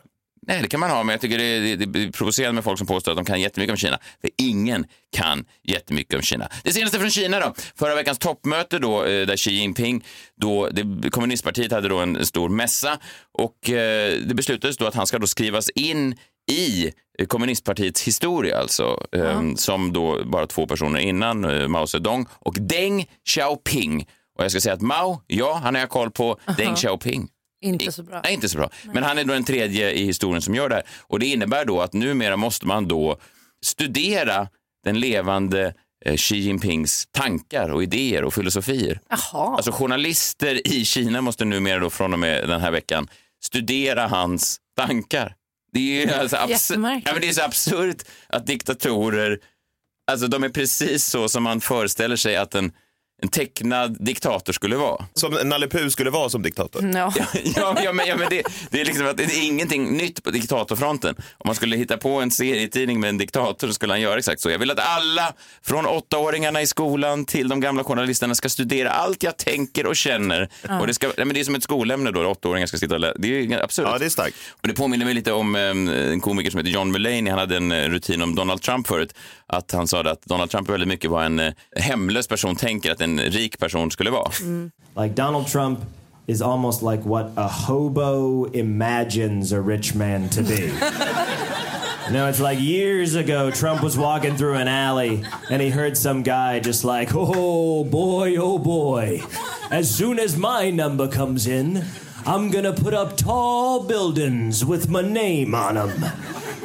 Nej, 0.48 0.62
det 0.62 0.68
kan 0.68 0.80
man 0.80 0.90
ha, 0.90 1.04
men 1.04 1.14
jag 1.14 1.22
tycker 1.22 1.38
det 1.38 1.44
är, 1.44 1.78
det, 1.78 2.00
är 2.00 2.12
provocerande 2.12 2.54
med 2.54 2.64
folk 2.64 2.78
som 2.78 2.88
påstår 2.88 3.12
att 3.12 3.18
de 3.18 3.26
kan 3.26 3.42
jättemycket 3.42 3.72
om 3.72 3.78
Kina. 3.78 4.00
För 4.22 4.30
ingen 4.38 4.86
kan 5.16 5.46
jättemycket 5.64 6.16
om 6.16 6.22
Kina. 6.22 6.50
Det 6.64 6.74
senaste 6.74 7.00
från 7.00 7.10
Kina 7.10 7.40
då. 7.40 7.54
Förra 7.76 7.96
veckans 7.96 8.20
toppmöte 8.20 8.80
då, 8.80 9.06
eh, 9.06 9.28
där 9.28 9.38
Xi 9.38 9.52
Jinping, 9.52 10.06
då, 10.42 10.70
det, 10.70 11.10
kommunistpartiet 11.10 11.72
hade 11.72 11.90
då 11.90 12.00
en 12.00 12.26
stor 12.26 12.50
mässa 12.50 13.00
och 13.32 13.70
eh, 13.70 14.14
det 14.20 14.36
beslutades 14.36 14.78
då 14.78 14.86
att 14.88 14.96
han 14.96 15.08
ska 15.08 15.20
då 15.20 15.28
skrivas 15.28 15.70
in 15.70 16.16
i 16.52 16.92
kommunistpartiets 17.28 18.08
historia, 18.08 18.58
alltså, 18.58 19.06
eh, 19.12 19.42
som 19.56 19.94
då 19.94 20.26
bara 20.26 20.48
två 20.48 20.68
personer 20.68 21.00
innan, 21.00 21.46
eh, 21.46 21.68
Mao 21.68 21.88
Zedong 21.88 22.26
och 22.32 22.56
Deng 22.60 23.10
Xiaoping. 23.30 24.08
Och 24.38 24.44
jag 24.44 24.52
ska 24.52 24.62
säga 24.62 24.74
att 24.74 24.82
Mao, 24.82 25.22
ja, 25.28 25.60
han 25.64 25.76
har 25.76 25.80
jag 25.80 25.90
koll 25.90 26.12
på. 26.12 26.40
Deng 26.58 26.76
Xiaoping, 26.76 27.28
Inte 27.62 27.92
så 27.92 28.04
bra. 28.04 28.22
Nej, 28.24 28.34
inte 28.34 28.50
så 28.50 28.58
bra. 28.58 28.70
Men 28.94 29.04
han 29.04 29.18
är 29.18 29.24
då 29.24 29.34
den 29.34 29.44
tredje 29.44 29.92
i 29.92 30.06
historien 30.06 30.42
som 30.42 30.56
gör 30.56 30.70
det 30.70 30.76
här. 30.76 30.84
Och 31.02 31.20
det 31.20 31.26
innebär 31.26 31.66
då 31.66 31.82
att 31.82 31.94
numera 31.94 32.38
måste 32.38 32.66
man 32.68 32.88
då 32.88 33.18
studera 33.66 34.48
den 34.84 35.00
levande 35.00 35.74
eh, 36.06 36.16
Xi 36.18 36.36
Jinpings 36.38 37.08
tankar 37.12 37.70
och 37.70 37.84
idéer 37.84 38.24
och 38.24 38.34
filosofier. 38.34 39.00
Jaha. 39.10 39.56
Alltså 39.56 39.72
journalister 39.72 40.68
i 40.68 40.86
Kina 40.86 41.22
måste 41.22 41.46
numera 41.46 41.80
då 41.80 41.90
från 41.90 42.14
och 42.14 42.20
med 42.20 42.50
den 42.50 42.62
här 42.62 42.72
veckan 42.72 43.08
studera 43.44 44.08
hans 44.08 44.58
tankar. 44.78 45.36
Det 45.74 45.80
är 45.80 46.06
ju 46.08 46.14
alltså 46.14 46.36
abs- 46.38 46.50
Jättemärkligt. 46.50 47.08
ja, 47.08 47.14
men 47.14 47.22
det 47.22 47.30
är 47.30 47.34
så 47.34 47.42
absurt 47.44 48.04
att 48.28 48.48
diktatorer, 48.48 49.40
alltså 50.12 50.28
de 50.28 50.44
är 50.44 50.50
precis 50.50 51.06
så 51.06 51.30
som 51.30 51.44
man 51.44 51.62
föreställer 51.62 52.16
sig 52.16 52.36
att 52.36 52.56
en, 52.56 52.72
en 53.22 53.30
tecknad 53.30 53.98
diktator 54.00 54.54
skulle 54.54 54.76
vara. 54.76 55.06
Som 55.14 55.38
Nalle 55.44 55.68
Puh 55.68 55.88
skulle 55.88 56.10
vara 56.10 56.30
som 56.30 56.42
diktator. 56.42 56.92
Ja. 56.94 57.14
Ja, 57.56 57.78
ja, 57.84 57.94
men, 57.94 58.08
ja, 58.08 58.16
men 58.18 58.30
det, 58.30 58.44
det 58.70 58.82
är 58.82 58.86
liksom 58.86 59.08
att 59.08 59.18
det 59.18 59.24
är 59.24 59.46
ingenting 59.46 59.98
nytt 59.98 60.24
på 60.24 60.32
diktatorfronten. 60.32 61.16
Om 61.18 61.46
man 61.46 61.56
skulle 61.56 61.78
hitta 61.78 61.98
på 61.98 62.22
en 62.22 62.32
serietidning 62.32 63.00
med 63.00 63.10
en 63.10 63.18
diktator 63.18 63.68
så 63.68 63.74
skulle 63.74 63.94
han 63.94 64.02
göra 64.02 64.20
exakt 64.20 64.42
så. 64.42 64.50
Jag 64.50 64.60
vill 64.60 64.72
att 64.72 64.80
alla, 64.80 65.34
från 65.64 65.86
åttaåringarna 65.86 66.62
i 66.62 66.68
skolan 66.68 67.26
till 67.26 67.50
de 67.50 67.60
gamla 67.60 67.84
journalisterna, 67.84 68.36
ska 68.36 68.50
studera 68.50 68.90
allt 68.90 69.24
jag 69.24 69.38
tänker 69.38 69.86
och 69.86 69.96
känner. 69.96 70.50
Och 70.80 70.88
det, 70.88 70.94
ska, 70.94 71.08
nej, 71.08 71.26
men 71.26 71.34
det 71.34 71.40
är 71.40 71.44
som 71.44 71.56
ett 71.56 71.64
skolämne 71.64 72.12
då, 72.12 72.26
åttaåringar 72.26 72.68
ska 72.68 72.78
sitta 72.78 72.94
och 72.94 73.00
läsa. 73.00 73.18
Det 73.18 73.28
är 73.28 73.42
ju 73.42 73.62
absurt. 73.62 73.86
Ja, 73.92 73.98
det 73.98 74.06
är 74.06 74.10
starkt. 74.10 74.36
Och 74.62 74.68
det 74.68 74.74
påminner 74.74 75.06
mig 75.06 75.14
lite 75.14 75.32
om 75.32 75.56
eh, 75.56 75.62
en 75.62 76.22
komiker 76.22 76.52
som 76.52 76.58
heter 76.58 76.72
John 76.72 76.92
Mulaney. 76.92 77.30
Han 77.30 77.40
hade 77.40 77.58
en 77.58 77.72
eh, 77.72 77.90
rutin 77.90 78.22
om 78.22 78.36
Donald 78.36 78.62
Trump 78.62 78.88
förut. 78.88 79.14
Att 79.52 79.72
han 79.72 79.88
sa 79.88 80.00
att 80.02 80.22
Donald 80.26 80.52
Trump 80.52 80.70
väldigt 80.70 80.88
mycket 80.88 81.12
vad 81.12 81.26
en 81.26 81.40
eh, 81.40 81.54
hemlös 81.76 82.28
person 82.28 82.56
tänker 82.56 82.92
att 82.92 83.02
en 83.02 83.20
rik 83.20 83.60
person 83.60 83.92
skulle 83.92 84.10
vara. 84.10 84.32
Like 84.98 85.16
Donald 85.16 85.48
Trump 85.48 85.80
is 86.28 86.42
almost 86.42 86.82
like 86.82 87.04
what 87.04 87.32
a 87.36 87.48
hobo 87.48 88.46
imagines 88.54 89.52
a 89.52 89.60
rich 89.60 89.94
man 89.96 90.30
to 90.30 90.42
be. 90.42 90.72
You 92.08 92.18
know, 92.18 92.28
it's 92.28 92.42
like 92.42 92.60
years 92.60 93.16
ago, 93.16 93.52
Trump 93.52 93.82
was 93.82 93.98
walking 93.98 94.36
through 94.36 94.56
an 94.56 94.68
alley 94.68 95.24
and 95.50 95.62
he 95.62 95.70
heard 95.70 95.96
some 95.96 96.24
guy 96.24 96.60
just 96.60 96.84
like, 96.84 97.10
oh 97.14 97.86
boy, 97.86 98.36
oh 98.38 98.58
boy. 98.58 99.22
As 99.72 99.90
soon 99.90 100.20
as 100.20 100.36
my 100.36 100.72
number 100.72 101.08
comes 101.08 101.48
in, 101.48 101.86
I'm 102.26 102.52
gonna 102.52 102.74
put 102.74 102.94
up 102.94 103.16
tall 103.16 103.84
buildings 103.84 104.66
with 104.66 104.90
my 104.90 105.02
name 105.02 105.56
on 105.56 105.76
them. 105.76 106.04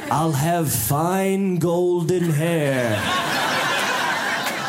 I'll 0.09 0.31
have 0.31 0.71
fine 0.71 1.57
golden 1.57 2.29
hair. 2.29 2.95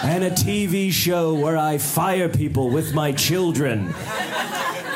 And 0.02 0.24
a 0.24 0.30
TV 0.30 0.90
show 0.90 1.34
where 1.34 1.56
I 1.56 1.78
fire 1.78 2.28
people 2.28 2.70
with 2.70 2.92
my 2.92 3.12
children. 3.12 3.94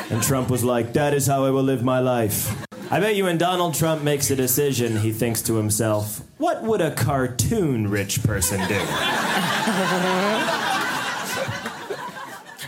And 0.09 0.21
Trump 0.21 0.49
was 0.49 0.63
like, 0.63 0.93
that 0.93 1.13
is 1.13 1.27
how 1.27 1.45
I 1.45 1.49
will 1.49 1.63
live 1.63 1.83
my 1.83 1.99
life. 1.99 2.51
I 2.91 2.99
bet 2.99 3.15
you 3.15 3.23
when 3.23 3.37
Donald 3.37 3.73
Trump 3.73 4.03
makes 4.03 4.31
a 4.31 4.35
decision, 4.35 4.97
he 4.97 5.13
thinks 5.13 5.41
to 5.43 5.55
himself, 5.55 6.21
what 6.37 6.61
would 6.63 6.81
a 6.81 6.91
cartoon 6.91 7.89
rich 7.89 8.21
person 8.23 8.59
do? 8.67 8.79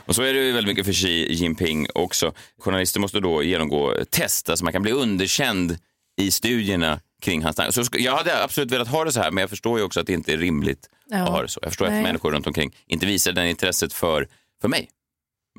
Och 0.08 0.16
så 0.16 0.22
är 0.22 0.34
det 0.34 0.40
ju 0.40 0.52
väldigt 0.52 0.68
mycket 0.68 0.86
för 0.86 0.94
Xi 0.94 1.34
Jinping 1.34 1.88
också. 1.96 2.34
Journalister 2.60 3.00
måste 3.00 3.20
då 3.20 3.44
genomgå 3.44 3.94
test, 4.10 4.50
alltså 4.50 4.64
man 4.66 4.74
kan 4.74 4.82
bli 4.82 4.92
underkänd 4.92 5.78
i 6.18 6.32
studierna 6.32 7.00
kring 7.22 7.44
hans 7.44 7.56
tankar. 7.56 7.72
Så 7.72 7.84
ska- 7.84 8.00
jag 8.00 8.16
hade 8.18 8.44
absolut 8.44 8.72
velat 8.72 8.88
ha 8.88 9.04
det 9.06 9.12
så 9.12 9.22
här, 9.22 9.32
men 9.32 9.42
jag 9.42 9.50
förstår 9.50 9.80
ju 9.80 9.86
också 9.86 10.00
att 10.00 10.08
det 10.08 10.14
inte 10.14 10.34
är 10.34 10.38
rimligt 10.38 10.90
Ja. 11.10 11.18
att 11.18 11.30
ha 11.30 11.42
det 11.42 11.48
så. 11.48 11.60
Jag 11.64 11.72
förstår 11.72 11.88
Nej. 11.88 11.98
att 11.98 12.04
människor 12.04 12.32
runt 12.32 12.48
omkring 12.48 12.76
inte 12.88 13.06
visar 13.06 13.32
det 13.32 13.50
intresset 13.50 13.94
för, 13.94 14.28
för 14.62 14.68
mig. 14.68 14.90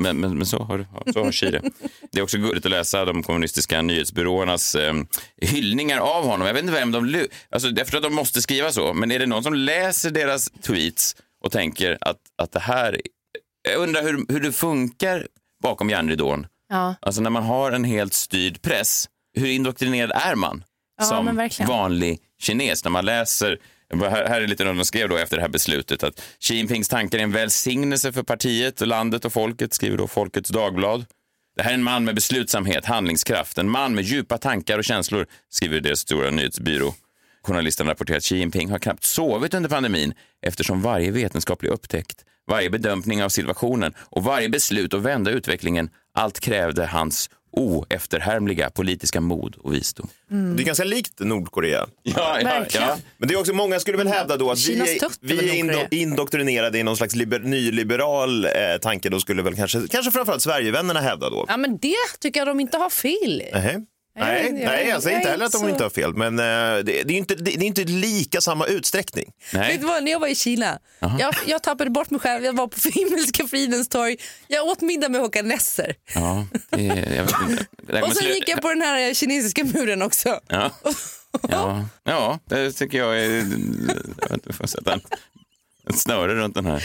Men, 0.01 0.21
men, 0.21 0.37
men 0.37 0.47
så 0.47 0.59
har, 0.63 0.87
så 1.13 1.25
har 1.25 1.33
Xi 1.33 1.51
det. 2.13 2.19
Är 2.19 2.23
också 2.23 2.39
gulligt 2.39 2.67
att 2.67 2.71
läsa 2.71 3.05
de 3.05 3.23
kommunistiska 3.23 3.83
nyhetsbyråernas 3.83 4.75
eh, 4.75 4.95
hyllningar 5.41 5.99
av 5.99 6.25
honom. 6.27 6.47
Jag 6.47 6.55
vet 6.55 6.63
inte 6.63 6.75
vem 6.75 6.93
de... 6.93 7.27
Alltså, 7.51 7.69
jag 7.69 7.79
förstår 7.79 7.99
att 7.99 8.03
de 8.05 8.15
måste 8.15 8.43
skriva 8.43 8.73
så, 8.73 8.95
men 8.95 9.11
är 9.13 9.19
det 9.19 9.27
någon 9.27 9.43
som 9.43 9.55
läser 9.55 10.11
deras 10.11 10.51
tweets 10.51 11.17
och 11.45 11.53
tänker 11.53 11.99
att, 12.01 12.17
att 12.43 12.53
det 12.53 12.61
här... 12.61 13.01
Jag 13.69 13.81
undrar 13.83 14.03
hur, 14.03 14.33
hur 14.33 14.41
det 14.41 14.53
funkar 14.53 15.27
bakom 15.63 15.91
järnridån. 15.91 16.47
Ja. 16.69 16.95
Alltså 17.01 17.21
när 17.21 17.31
man 17.31 17.43
har 17.43 17.73
en 17.73 17.85
helt 17.85 18.15
styrd 18.15 18.63
press, 18.63 19.09
hur 19.39 19.47
indoktrinerad 19.47 20.13
är 20.15 20.35
man 20.35 20.65
Ja, 20.99 21.05
som 21.05 21.49
vanlig 21.67 22.19
kines? 22.41 22.85
När 22.85 22.91
man 22.91 23.05
läser, 23.05 23.59
här, 24.01 24.41
är 24.41 24.47
lite 24.47 24.65
vad 24.65 24.77
de 24.77 24.85
skrev 24.85 25.09
då 25.09 25.17
efter 25.17 25.37
det 25.37 25.43
här 25.43 25.49
beslutet, 25.49 26.03
att 26.03 26.23
Xi 26.41 26.55
Jinpings 26.55 26.89
tankar 26.89 27.19
är 27.19 27.23
en 27.23 27.33
välsignelse 27.33 28.13
för 28.13 28.23
partiet, 28.23 28.81
och 28.81 28.87
landet 28.87 29.25
och 29.25 29.33
folket, 29.33 29.75
skriver 29.75 29.99
då 29.99 30.07
Folkets 30.07 30.51
Dagblad. 30.51 31.05
Det 31.57 31.63
här 31.63 31.71
är 31.71 31.75
en 31.75 31.83
man 31.83 32.05
med 32.05 32.15
beslutsamhet, 32.15 32.85
handlingskraft, 32.85 33.59
en 33.59 33.71
man 33.71 33.95
med 33.95 34.05
djupa 34.05 34.39
tankar 34.39 34.79
och 34.79 34.85
känslor, 34.85 35.27
skriver 35.49 35.81
deras 35.81 36.01
stora 36.01 36.31
nyhetsbyrå. 36.31 36.95
Journalisten 37.43 37.87
rapporterar 37.87 38.17
att 38.17 38.25
Xi 38.25 38.37
Jinping 38.37 38.71
har 38.71 38.79
knappt 38.79 39.05
sovit 39.05 39.55
under 39.55 39.71
pandemin 39.71 40.15
eftersom 40.43 40.83
varje 40.83 41.11
vetenskaplig 41.11 41.71
upptäckt, 41.71 42.25
varje 42.47 42.71
bedömning 42.71 43.23
av 43.25 43.29
situationen 43.29 43.95
och 43.99 44.25
varje 44.25 44.49
beslut 44.49 44.95
att 44.95 45.03
vända 45.03 45.31
utvecklingen, 45.31 45.91
allt 46.15 46.41
krävde 46.41 46.87
hans 46.87 47.31
oefterhärmliga 47.51 48.71
politiska 48.71 49.21
mod 49.21 49.57
och 49.59 49.75
visdom. 49.75 50.09
Det 50.29 50.63
är 50.63 50.67
ganska 50.67 50.85
likt 50.85 51.21
Nordkorea. 51.21 51.87
Ja, 52.03 52.41
ja, 52.41 52.65
ja. 52.71 52.99
Men 53.19 53.29
det 53.29 53.35
är 53.35 53.39
också 53.39 53.53
många 53.53 53.81
skulle 53.81 53.97
väl 53.99 54.09
hävda 54.09 54.37
då 54.37 54.51
att 54.51 54.59
vi 54.69 54.81
är, 54.81 55.11
vi 55.21 55.51
är 55.51 55.55
indo, 55.55 55.79
indoktrinerade 55.91 56.79
i 56.79 56.83
någon 56.83 56.97
slags 56.97 57.15
liber, 57.15 57.39
nyliberal 57.39 58.45
eh, 58.45 58.51
tanke. 58.83 59.09
Då 59.09 59.21
skulle 59.21 59.43
väl 59.43 59.55
kanske, 59.55 59.89
kanske 59.89 60.11
framförallt 60.11 60.43
Sverigevännerna 60.43 61.01
hävda 61.01 61.31
då. 61.31 61.45
Ja, 61.49 61.57
men 61.57 61.79
det 61.79 61.95
tycker 62.21 62.41
jag 62.41 62.47
de 62.47 62.61
inte 62.61 62.77
har 62.77 62.91
fel 62.91 63.43
i. 63.43 63.51
Nähä. 63.53 63.83
Nej, 64.17 64.45
jag- 64.45 64.55
nej, 64.55 64.89
jag 64.89 65.03
säger 65.03 65.17
inte 65.17 65.31
heller 65.31 65.47
att 65.47 65.53
de 65.53 65.59
så- 65.59 65.69
inte 65.69 65.83
har 65.83 65.91
fel, 65.91 66.15
men 66.15 66.39
eh, 66.39 66.45
det, 66.45 66.83
det, 66.83 66.93
är 67.01 67.11
inte, 67.11 67.35
det, 67.35 67.43
det 67.51 67.65
är 67.65 67.67
inte 67.67 67.85
lika 67.85 68.41
samma 68.41 68.67
utsträckning. 68.67 69.33
Vet 69.53 69.81
du 69.81 69.87
vad, 69.87 70.05
när 70.05 70.13
jag 70.13 70.21
var 70.21 70.29
i 70.29 70.35
Kina, 70.35 70.79
jag, 71.19 71.35
jag 71.47 71.63
tappade 71.63 71.91
bort 71.91 72.11
mig 72.11 72.21
själv. 72.21 72.45
Jag 72.45 72.57
var 72.57 72.69
på 72.69 72.77
Himmelska 72.89 73.47
fridens 73.49 73.89
torg. 73.89 74.17
Jag 74.49 74.67
åt 74.67 74.81
middag 74.81 75.09
med 75.09 75.21
Håkan 75.21 75.49
Nesser. 75.49 75.95
Ja, 76.15 76.47
det, 76.71 76.83
jag 77.17 77.25
vet 77.25 77.35
inte. 77.51 77.67
Det 77.83 77.97
här 77.97 78.03
Och 78.03 78.17
sen 78.17 78.29
gick 78.35 78.49
jag 78.49 78.63
på 78.63 78.69
den 78.69 78.83
här 78.83 79.15
kinesiska 79.15 79.65
muren 79.65 80.03
också. 80.03 80.41
Ja. 80.49 80.71
Ja. 81.49 81.85
ja, 82.05 82.39
det 82.45 82.73
tycker 82.73 82.99
jag 82.99 83.19
är... 83.21 83.45
Jag 84.21 84.31
vet 84.31 84.57
får 84.57 84.67
sätta 84.67 84.93
en, 84.93 85.01
ett 85.91 85.99
snöre 85.99 86.35
runt 86.35 86.55
den 86.55 86.67
här 86.67 86.83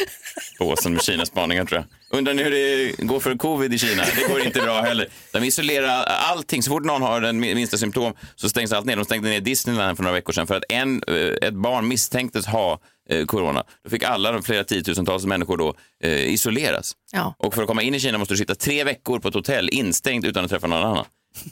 påsen 0.59 0.93
med 0.93 1.03
Kina-spaningar 1.03 1.65
tror 1.65 1.79
jag. 1.79 2.17
Undrar 2.17 2.33
ni 2.33 2.43
hur 2.43 2.51
det 2.51 3.03
går 3.05 3.19
för 3.19 3.35
covid 3.35 3.73
i 3.73 3.77
Kina? 3.77 4.03
Det 4.15 4.27
går 4.29 4.41
inte 4.41 4.61
bra 4.61 4.81
heller. 4.81 5.07
De 5.31 5.43
isolerar 5.43 6.03
allting. 6.03 6.63
Så 6.63 6.71
fort 6.71 6.85
någon 6.85 7.01
har 7.01 7.21
den 7.21 7.39
minsta 7.39 7.77
symptom 7.77 8.13
så 8.35 8.49
stängs 8.49 8.73
allt 8.73 8.85
ner. 8.85 8.95
De 8.95 9.05
stängde 9.05 9.29
ner 9.29 9.39
Disneyland 9.39 9.97
för 9.97 10.03
några 10.03 10.13
veckor 10.13 10.33
sedan 10.33 10.47
för 10.47 10.55
att 10.55 10.63
en, 10.69 11.03
eh, 11.07 11.47
ett 11.47 11.53
barn 11.53 11.87
misstänktes 11.87 12.45
ha 12.45 12.79
eh, 13.09 13.25
corona. 13.25 13.63
Då 13.83 13.89
fick 13.89 14.03
alla 14.03 14.31
de 14.31 14.43
flera 14.43 14.63
tiotusentals 14.63 15.25
människor 15.25 15.57
då 15.57 15.75
eh, 16.03 16.33
isoleras. 16.33 16.93
Ja. 17.11 17.35
Och 17.37 17.53
för 17.53 17.61
att 17.61 17.67
komma 17.67 17.81
in 17.81 17.95
i 17.95 17.99
Kina 17.99 18.17
måste 18.17 18.33
du 18.33 18.37
sitta 18.37 18.55
tre 18.55 18.83
veckor 18.83 19.19
på 19.19 19.27
ett 19.27 19.33
hotell 19.33 19.69
instängd 19.69 20.25
utan 20.25 20.43
att 20.45 20.51
träffa 20.51 20.67
någon 20.67 20.83
annan. 20.83 21.05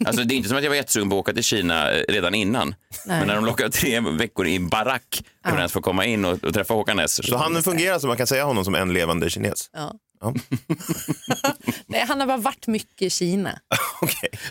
Alltså 0.05 0.23
det 0.23 0.33
är 0.33 0.35
inte 0.35 0.49
som 0.49 0.57
att 0.57 0.63
jag 0.63 0.69
var 0.69 0.75
jättesugen 0.75 1.09
på 1.09 1.15
att 1.15 1.19
åka 1.19 1.33
till 1.33 1.43
Kina 1.43 1.91
eh, 1.91 2.03
redan 2.09 2.35
innan. 2.35 2.75
Nej. 3.05 3.19
Men 3.19 3.27
när 3.27 3.35
de 3.35 3.45
lockar 3.45 3.69
tre 3.69 3.99
veckor 3.99 4.47
i 4.47 4.55
en 4.55 4.69
barack 4.69 5.23
för 5.43 5.51
att 5.51 5.57
ens 5.57 5.71
få 5.71 5.81
komma 5.81 6.05
in 6.05 6.25
och, 6.25 6.43
och 6.43 6.53
träffa 6.53 6.73
Håkan 6.73 6.97
Nesser. 6.97 7.23
Så 7.23 7.37
han 7.37 7.63
fungerar 7.63 7.99
så 7.99 8.07
man 8.07 8.17
kan 8.17 8.27
säga 8.27 8.43
honom 8.43 8.65
som 8.65 8.75
en 8.75 8.93
levande 8.93 9.29
kines. 9.29 9.69
Ja. 9.73 9.93
Ja. 10.21 10.33
Nej, 11.85 12.05
han 12.07 12.19
har 12.19 12.27
bara 12.27 12.37
varit 12.37 12.67
mycket 12.67 13.01
i 13.01 13.09
Kina. 13.09 13.59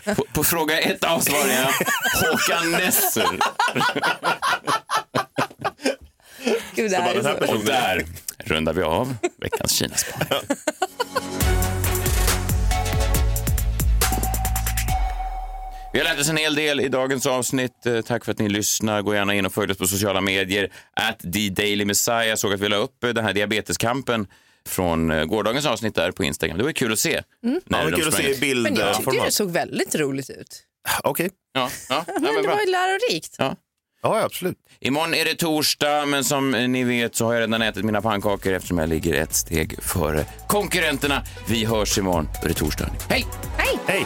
På, 0.15 0.25
på 0.33 0.43
fråga 0.43 0.79
ett 0.79 1.03
A 1.03 1.19
svarar 1.21 1.47
jag 1.53 2.31
Håkan 2.31 2.71
Nesser. 2.71 3.39
Gud, 6.75 6.91
det 6.91 6.97
här 6.97 7.15
är 7.15 7.45
så... 7.45 7.53
Och 7.53 7.65
där 7.65 8.05
rundar 8.37 8.73
vi 8.73 8.81
av 8.83 9.15
veckans 9.37 9.71
Kinaspaning. 9.71 10.43
Vi 15.93 15.99
har 15.99 16.03
lärt 16.03 16.19
oss 16.19 16.29
en 16.29 16.37
hel 16.37 16.55
del 16.55 16.79
i 16.79 16.87
dagens 16.87 17.25
avsnitt. 17.25 17.85
Eh, 17.85 18.01
Tack 18.01 18.25
för 18.25 18.31
att 18.31 18.39
ni 18.39 18.49
lyssnar. 18.49 19.01
Gå 19.01 19.13
gärna 19.15 19.33
in 19.35 19.45
och 19.45 19.53
följ 19.53 19.71
oss 19.71 19.77
på 19.77 19.87
sociala 19.87 20.21
medier. 20.21 20.71
At 20.93 21.19
the 21.33 21.49
Daily 21.49 21.85
Messiah. 21.85 22.27
Jag 22.27 22.39
såg 22.39 22.53
att 22.53 22.59
vi 22.59 22.69
la 22.69 22.75
upp 22.75 23.03
eh, 23.03 23.09
den 23.09 23.25
här 23.25 23.33
diabeteskampen 23.33 24.27
från 24.67 25.11
eh, 25.11 25.25
gårdagens 25.25 25.65
avsnitt 25.65 25.95
där 25.95 26.11
på 26.11 26.23
Instagram. 26.23 26.57
Det 26.57 26.63
var 26.63 26.71
kul 26.71 26.93
att 26.93 26.99
se. 26.99 27.21
Mm. 27.43 27.61
Ja, 27.69 27.77
det 27.83 27.91
de 27.91 27.97
kul 27.97 28.07
att 28.07 28.13
se 28.13 28.31
i 28.31 28.39
bild. 28.39 28.63
Men 28.63 28.75
jag 28.75 28.95
tyckte 28.97 29.25
det 29.25 29.31
såg 29.31 29.51
väldigt 29.51 29.95
roligt 29.95 30.29
ut. 30.29 30.63
Okej. 31.03 31.29
Ja, 31.53 31.69
ja, 31.89 32.03
ja, 32.07 32.13
Men 32.19 32.23
det 32.41 32.47
var 32.47 32.59
ju 32.59 32.71
lärorikt. 32.71 33.35
Ja. 33.37 33.55
Ja, 34.01 34.21
absolut. 34.23 34.57
Imorgon 34.79 35.13
är 35.13 35.25
det 35.25 35.35
torsdag, 35.35 36.05
men 36.05 36.23
som 36.23 36.51
ni 36.51 36.83
vet 36.83 37.15
så 37.15 37.25
har 37.25 37.33
jag 37.33 37.41
redan 37.41 37.61
ätit 37.61 37.85
mina 37.85 38.01
pannkakor 38.01 38.53
eftersom 38.53 38.77
jag 38.77 38.89
ligger 38.89 39.13
ett 39.13 39.33
steg 39.33 39.83
före 39.83 40.25
konkurrenterna. 40.47 41.23
Vi 41.47 41.65
hörs 41.65 41.97
imorgon. 41.97 42.29
Då 42.41 42.45
är 42.45 42.49
det 42.49 42.53
torsdag. 42.55 42.89
Hej! 43.09 43.25
Hej! 43.57 43.79
Hej! 43.87 44.05